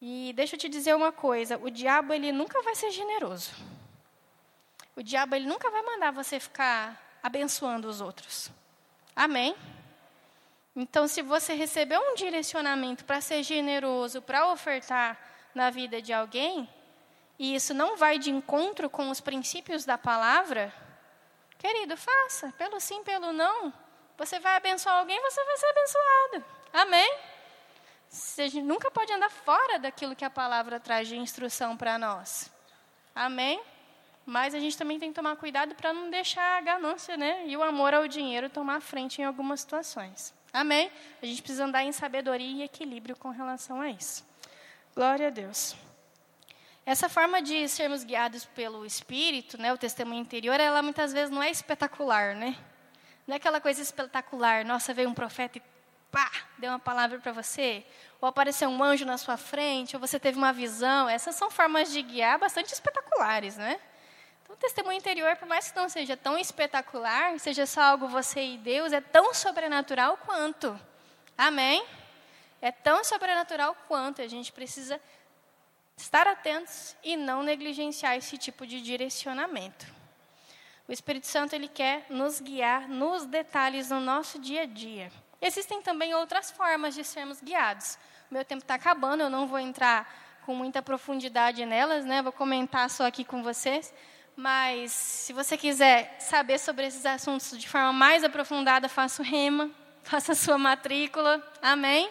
[0.00, 3.50] E deixa eu te dizer uma coisa, o diabo ele nunca vai ser generoso.
[4.94, 8.52] O diabo ele nunca vai mandar você ficar abençoando os outros.
[9.16, 9.56] Amém?
[10.76, 15.18] Então, se você recebeu um direcionamento para ser generoso, para ofertar
[15.52, 16.68] na vida de alguém,
[17.38, 20.72] e isso não vai de encontro com os princípios da palavra,
[21.58, 23.72] querido, faça, pelo sim, pelo não.
[24.16, 26.44] Você vai abençoar alguém, você vai ser abençoado.
[26.72, 27.18] Amém?
[28.36, 32.50] Gente nunca pode andar fora daquilo que a palavra traz de instrução para nós.
[33.14, 33.60] Amém?
[34.24, 37.56] Mas a gente também tem que tomar cuidado para não deixar a ganância né, e
[37.56, 40.34] o amor ao dinheiro tomar frente em algumas situações.
[40.52, 40.90] Amém?
[41.22, 44.24] A gente precisa andar em sabedoria e equilíbrio com relação a isso.
[44.94, 45.76] Glória a Deus.
[46.86, 51.42] Essa forma de sermos guiados pelo Espírito, né, o testemunho interior, ela muitas vezes não
[51.42, 52.56] é espetacular, né?
[53.26, 55.62] Não é aquela coisa espetacular, nossa, veio um profeta e
[56.12, 57.84] pá, deu uma palavra para você,
[58.20, 61.08] ou apareceu um anjo na sua frente, ou você teve uma visão.
[61.08, 63.80] Essas são formas de guiar bastante espetaculares, né?
[64.44, 68.40] Então, o testemunho interior, por mais que não seja tão espetacular, seja só algo você
[68.40, 70.80] e Deus, é tão sobrenatural quanto.
[71.36, 71.84] Amém?
[72.62, 74.22] É tão sobrenatural quanto.
[74.22, 75.00] A gente precisa
[75.96, 79.86] estar atentos e não negligenciar esse tipo de direcionamento.
[80.86, 85.10] O Espírito Santo ele quer nos guiar nos detalhes do nosso dia a dia.
[85.40, 87.98] Existem também outras formas de sermos guiados.
[88.30, 92.22] Meu tempo está acabando, eu não vou entrar com muita profundidade nelas, né?
[92.22, 93.92] Vou comentar só aqui com vocês.
[94.36, 99.70] Mas se você quiser saber sobre esses assuntos de forma mais aprofundada, faça o rema,
[100.04, 101.42] faça a sua matrícula.
[101.60, 102.10] Amém?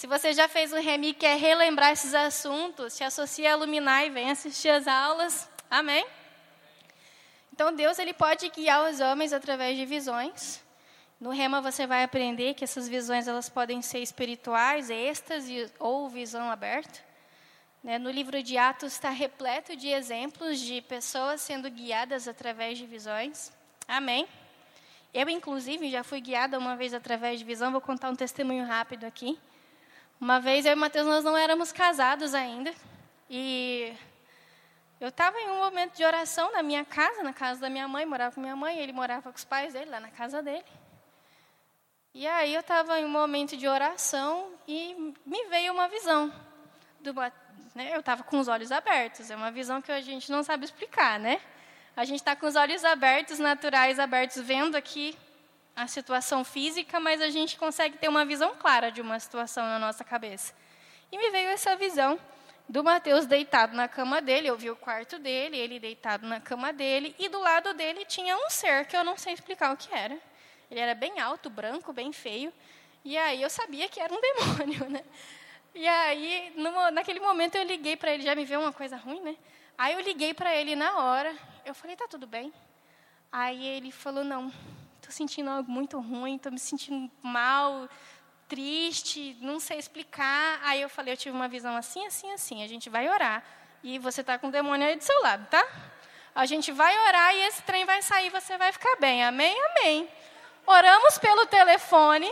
[0.00, 4.06] Se você já fez o rema e quer relembrar esses assuntos, se associe a Luminar
[4.06, 5.46] e vem assistir as aulas.
[5.70, 6.06] Amém?
[7.52, 10.64] Então Deus ele pode guiar os homens através de visões.
[11.20, 16.50] No rema você vai aprender que essas visões elas podem ser espirituais, êxtase ou visão
[16.50, 16.98] aberta.
[17.84, 22.86] Né, no livro de Atos está repleto de exemplos de pessoas sendo guiadas através de
[22.86, 23.52] visões.
[23.86, 24.26] Amém?
[25.12, 27.70] Eu, inclusive, já fui guiada uma vez através de visão.
[27.70, 29.38] Vou contar um testemunho rápido aqui.
[30.20, 32.74] Uma vez eu e o Mateus nós não éramos casados ainda.
[33.30, 33.90] E
[35.00, 38.04] eu estava em um momento de oração na minha casa, na casa da minha mãe,
[38.04, 40.64] morava com minha mãe, ele morava com os pais dele, lá na casa dele.
[42.12, 46.30] E aí eu estava em um momento de oração e me veio uma visão
[47.00, 47.14] do,
[47.74, 49.30] né, eu estava com os olhos abertos.
[49.30, 51.40] É uma visão que a gente não sabe explicar, né?
[51.96, 55.16] A gente está com os olhos abertos, naturais abertos, vendo aqui
[55.74, 59.78] a situação física, mas a gente consegue ter uma visão clara de uma situação na
[59.78, 60.54] nossa cabeça.
[61.10, 62.18] E me veio essa visão
[62.68, 66.72] do Mateus deitado na cama dele, eu vi o quarto dele, ele deitado na cama
[66.72, 69.92] dele, e do lado dele tinha um ser que eu não sei explicar o que
[69.92, 70.16] era.
[70.70, 72.52] Ele era bem alto, branco, bem feio,
[73.04, 75.04] e aí eu sabia que era um demônio, né?
[75.74, 79.20] E aí, no, naquele momento eu liguei para ele, já me viu uma coisa ruim,
[79.20, 79.36] né?
[79.76, 82.52] Aí eu liguei para ele na hora, eu falei, tá tudo bem?
[83.32, 84.52] Aí ele falou, não,
[85.10, 87.88] estou sentindo algo muito ruim, estou me sentindo mal,
[88.48, 90.60] triste, não sei explicar.
[90.62, 92.62] Aí eu falei, eu tive uma visão assim, assim, assim.
[92.62, 93.42] A gente vai orar.
[93.82, 95.66] E você está com o demônio aí do seu lado, tá?
[96.34, 99.24] A gente vai orar e esse trem vai sair, você vai ficar bem.
[99.24, 99.56] Amém?
[99.70, 100.08] Amém.
[100.66, 102.30] Oramos pelo telefone.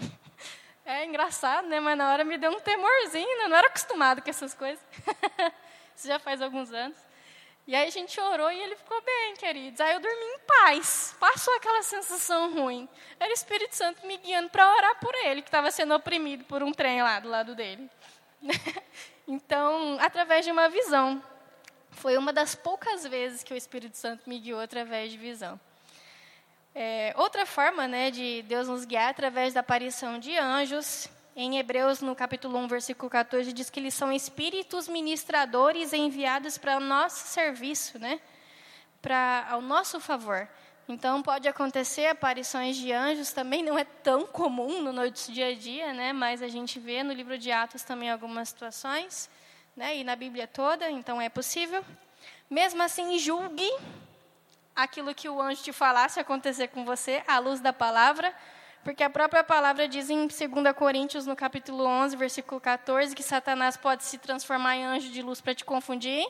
[0.88, 1.80] É engraçado, né?
[1.80, 3.48] Mas na hora me deu um temorzinho, né?
[3.48, 4.78] não era acostumado com essas coisas.
[5.96, 6.96] Isso já faz alguns anos.
[7.66, 9.80] E aí a gente orou e ele ficou bem, queridos.
[9.80, 11.16] Aí eu dormi em paz.
[11.18, 12.88] Passou aquela sensação ruim.
[13.18, 16.62] Era o Espírito Santo me guiando para orar por ele, que estava sendo oprimido por
[16.62, 17.90] um trem lá do lado dele.
[19.26, 21.20] então, através de uma visão.
[21.90, 25.58] Foi uma das poucas vezes que o Espírito Santo me guiou através de visão.
[26.72, 31.08] É, outra forma né, de Deus nos guiar é através da aparição de anjos
[31.38, 36.78] em Hebreus, no capítulo 1, versículo 14, diz que eles são espíritos ministradores enviados para
[36.78, 38.18] o nosso serviço, né?
[39.02, 40.48] Para ao nosso favor.
[40.88, 45.54] Então pode acontecer aparições de anjos, também não é tão comum no nosso dia a
[45.54, 46.10] dia, né?
[46.14, 49.28] Mas a gente vê no livro de Atos também algumas situações,
[49.76, 49.94] né?
[49.94, 51.84] E na Bíblia toda, então é possível.
[52.48, 53.70] Mesmo assim, julgue
[54.74, 58.34] aquilo que o anjo te falasse acontecer com você à luz da palavra
[58.86, 60.38] porque a própria palavra diz em 2
[60.76, 65.40] Coríntios, no capítulo 11, versículo 14, que Satanás pode se transformar em anjo de luz
[65.40, 66.24] para te confundir.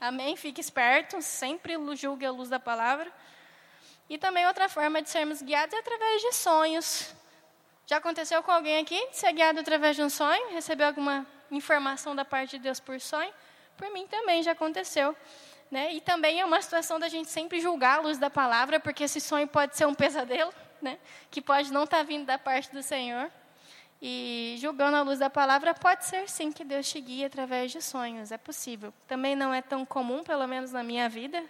[0.00, 0.34] Amém?
[0.34, 3.08] Fique esperto, sempre julgue a luz da palavra.
[4.08, 7.14] E também outra forma de sermos guiados é através de sonhos.
[7.86, 10.50] Já aconteceu com alguém aqui de ser guiado através de um sonho?
[10.50, 13.32] Recebeu alguma informação da parte de Deus por sonho?
[13.76, 15.14] Por mim também já aconteceu.
[15.70, 15.94] Né?
[15.94, 19.20] E também é uma situação da gente sempre julgar a luz da palavra, porque esse
[19.20, 20.52] sonho pode ser um pesadelo
[20.82, 20.98] né?
[21.30, 23.30] que pode não estar tá vindo da parte do Senhor.
[24.02, 27.82] E julgando a luz da palavra, pode ser sim que Deus te guie através de
[27.82, 28.94] sonhos, é possível.
[29.06, 31.44] Também não é tão comum, pelo menos na minha vida,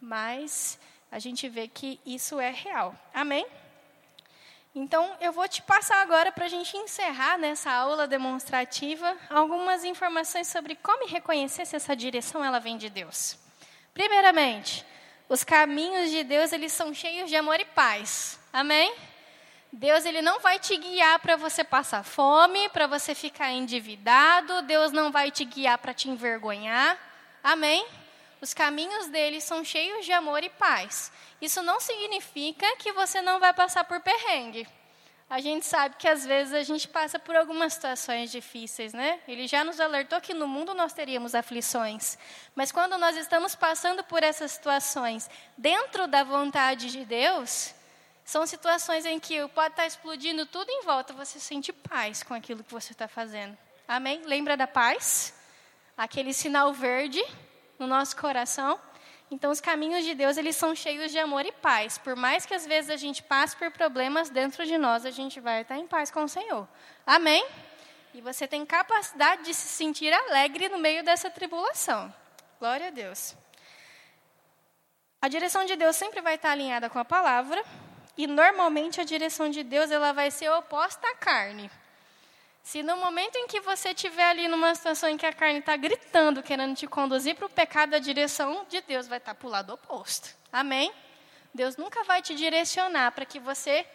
[0.00, 0.80] mas
[1.12, 2.94] a gente vê que isso é real.
[3.14, 3.46] Amém?
[4.74, 10.48] Então, eu vou te passar agora para a gente encerrar nessa aula demonstrativa algumas informações
[10.48, 13.38] sobre como reconhecer se essa direção ela vem de Deus.
[13.94, 14.84] Primeiramente,
[15.28, 18.38] os caminhos de Deus eles são cheios de amor e paz.
[18.52, 18.94] Amém?
[19.72, 24.62] Deus ele não vai te guiar para você passar fome, para você ficar endividado.
[24.62, 26.98] Deus não vai te guiar para te envergonhar.
[27.42, 27.86] Amém?
[28.40, 31.10] Os caminhos dele são cheios de amor e paz.
[31.40, 34.66] Isso não significa que você não vai passar por perrengue.
[35.28, 39.18] A gente sabe que às vezes a gente passa por algumas situações difíceis, né?
[39.26, 42.16] Ele já nos alertou que no mundo nós teríamos aflições.
[42.54, 47.74] Mas quando nós estamos passando por essas situações dentro da vontade de Deus,
[48.24, 52.62] são situações em que pode estar explodindo tudo em volta, você sente paz com aquilo
[52.62, 53.58] que você está fazendo.
[53.88, 54.22] Amém?
[54.24, 55.34] Lembra da paz?
[55.96, 57.24] Aquele sinal verde
[57.80, 58.80] no nosso coração.
[59.30, 61.98] Então, os caminhos de Deus, eles são cheios de amor e paz.
[61.98, 65.40] Por mais que às vezes a gente passe por problemas dentro de nós, a gente
[65.40, 66.68] vai estar em paz com o Senhor.
[67.04, 67.44] Amém?
[68.14, 72.12] E você tem capacidade de se sentir alegre no meio dessa tribulação.
[72.58, 73.34] Glória a Deus.
[75.20, 77.62] A direção de Deus sempre vai estar alinhada com a palavra,
[78.16, 81.70] e normalmente a direção de Deus ela vai ser oposta à carne.
[82.66, 85.76] Se no momento em que você estiver ali numa situação em que a carne está
[85.76, 89.50] gritando, querendo te conduzir para o pecado, a direção de Deus vai estar para o
[89.50, 90.34] lado oposto.
[90.52, 90.92] Amém?
[91.54, 93.86] Deus nunca vai te direcionar para que você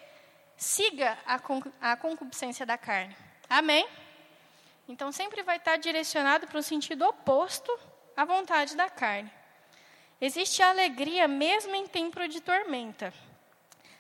[0.56, 3.14] siga a, concupiscência da carne.
[3.50, 3.86] Amém?
[4.88, 7.78] Então sempre vai estar direcionado para o sentido oposto
[8.16, 9.30] à vontade da carne.
[10.22, 13.14] Existe alegria mesmo em tempo de tormenta.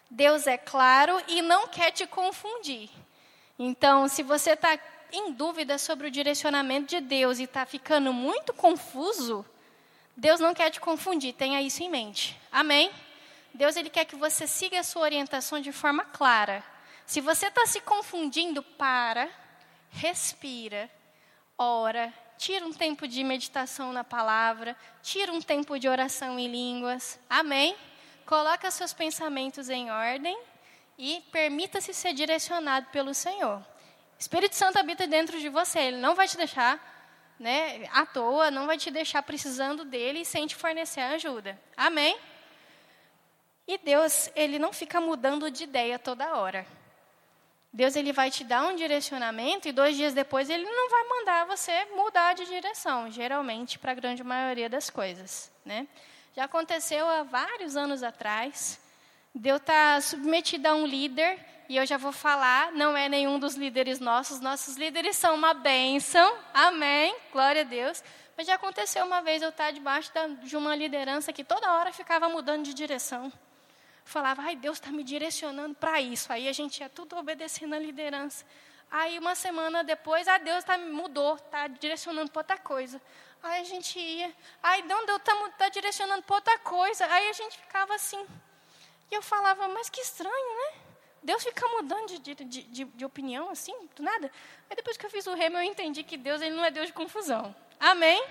[0.09, 2.89] Deus é claro e não quer te confundir.
[3.63, 4.75] Então, se você está
[5.11, 9.45] em dúvida sobre o direcionamento de Deus e está ficando muito confuso,
[10.17, 12.35] Deus não quer te confundir, tenha isso em mente.
[12.51, 12.89] Amém?
[13.53, 16.63] Deus ele quer que você siga a sua orientação de forma clara.
[17.05, 19.29] Se você está se confundindo, para,
[19.91, 20.89] respira,
[21.55, 27.19] ora, tira um tempo de meditação na palavra, tira um tempo de oração em línguas.
[27.29, 27.75] Amém?
[28.25, 30.35] Coloque seus pensamentos em ordem
[31.03, 33.57] e permita-se ser direcionado pelo Senhor.
[33.57, 33.65] O
[34.19, 36.79] Espírito Santo habita dentro de você, ele não vai te deixar
[37.39, 41.59] né, à toa, não vai te deixar precisando dele sem te fornecer ajuda.
[41.75, 42.15] Amém?
[43.67, 46.67] E Deus, ele não fica mudando de ideia toda hora.
[47.73, 51.45] Deus ele vai te dar um direcionamento e dois dias depois ele não vai mandar
[51.45, 55.87] você mudar de direção, geralmente para a grande maioria das coisas, né?
[56.35, 58.80] Já aconteceu há vários anos atrás.
[59.33, 63.55] Deus está submetido a um líder e eu já vou falar, não é nenhum dos
[63.55, 68.03] líderes nossos, nossos líderes são uma bênção, amém, glória a Deus.
[68.35, 70.11] Mas já aconteceu uma vez eu estar debaixo
[70.43, 73.31] de uma liderança que toda hora ficava mudando de direção
[74.03, 76.31] falava, ai, Deus está me direcionando para isso.
[76.31, 78.45] Aí a gente ia tudo obedecendo a liderança.
[78.89, 83.01] Aí uma semana depois, ah, Deus tá, mudou, está direcionando para outra coisa.
[83.41, 87.05] Aí a gente ia, ai, não, Deus está tá direcionando para outra coisa.
[87.05, 88.25] Aí a gente ficava assim.
[89.11, 90.79] E eu falava, mas que estranho, né?
[91.21, 94.31] Deus fica mudando de, de, de, de opinião assim, do nada.
[94.69, 96.87] Aí depois que eu fiz o remo, eu entendi que Deus ele não é Deus
[96.87, 97.55] de confusão.
[97.79, 98.23] Amém?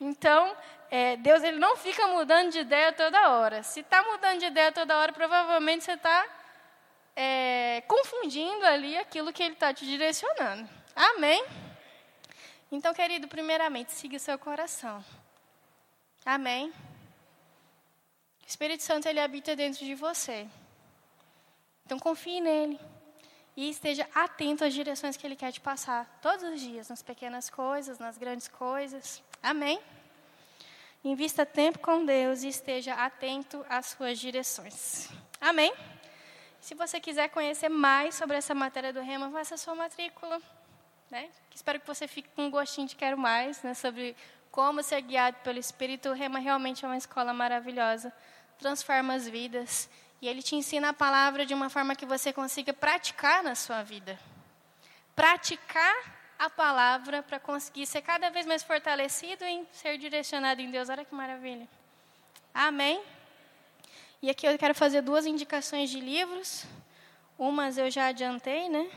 [0.00, 0.56] Então,
[0.90, 3.62] é, Deus ele não fica mudando de ideia toda hora.
[3.62, 6.26] Se está mudando de ideia toda hora, provavelmente você está
[7.16, 10.68] é, confundindo ali aquilo que Ele está te direcionando.
[10.94, 11.44] Amém?
[12.70, 15.04] Então, querido, primeiramente, siga seu coração.
[16.24, 16.72] Amém?
[18.44, 20.46] O Espírito Santo ele habita dentro de você.
[21.86, 22.78] Então, confie nele.
[23.56, 27.48] E esteja atento às direções que ele quer te passar todos os dias, nas pequenas
[27.48, 29.22] coisas, nas grandes coisas.
[29.42, 29.80] Amém?
[31.04, 35.08] Invista tempo com Deus e esteja atento às suas direções.
[35.40, 35.72] Amém?
[36.60, 40.40] Se você quiser conhecer mais sobre essa matéria do Rema, faça a sua matrícula.
[41.10, 41.28] Né?
[41.54, 43.74] Espero que você fique com um gostinho de quero mais, né?
[43.74, 44.16] sobre
[44.50, 46.08] como ser guiado pelo Espírito.
[46.08, 48.10] O Rema realmente é uma escola maravilhosa,
[48.58, 49.88] transforma as vidas.
[50.20, 53.82] E ele te ensina a palavra de uma forma que você consiga praticar na sua
[53.82, 54.18] vida.
[55.14, 55.94] Praticar
[56.38, 60.88] a palavra para conseguir ser cada vez mais fortalecido em ser direcionado em Deus.
[60.88, 61.68] Olha que maravilha.
[62.52, 63.02] Amém?
[64.22, 66.64] E aqui eu quero fazer duas indicações de livros.
[67.38, 68.90] Umas eu já adiantei, né?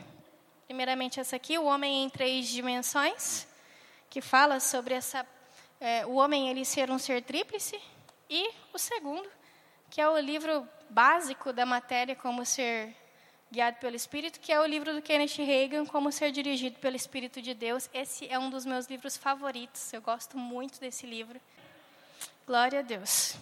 [0.66, 3.46] Primeiramente essa aqui, O Homem em Três Dimensões,
[4.08, 5.26] que fala sobre essa,
[5.80, 7.80] é, o homem ele ser um ser tríplice.
[8.30, 9.28] E o segundo,
[9.90, 12.94] que é o livro básico da matéria como ser
[13.50, 17.40] Guiado pelo Espírito, que é o livro do Kenneth Reagan, Como Ser Dirigido pelo Espírito
[17.40, 17.88] de Deus.
[17.94, 21.40] Esse é um dos meus livros favoritos, eu gosto muito desse livro.
[22.46, 23.38] Glória a Deus.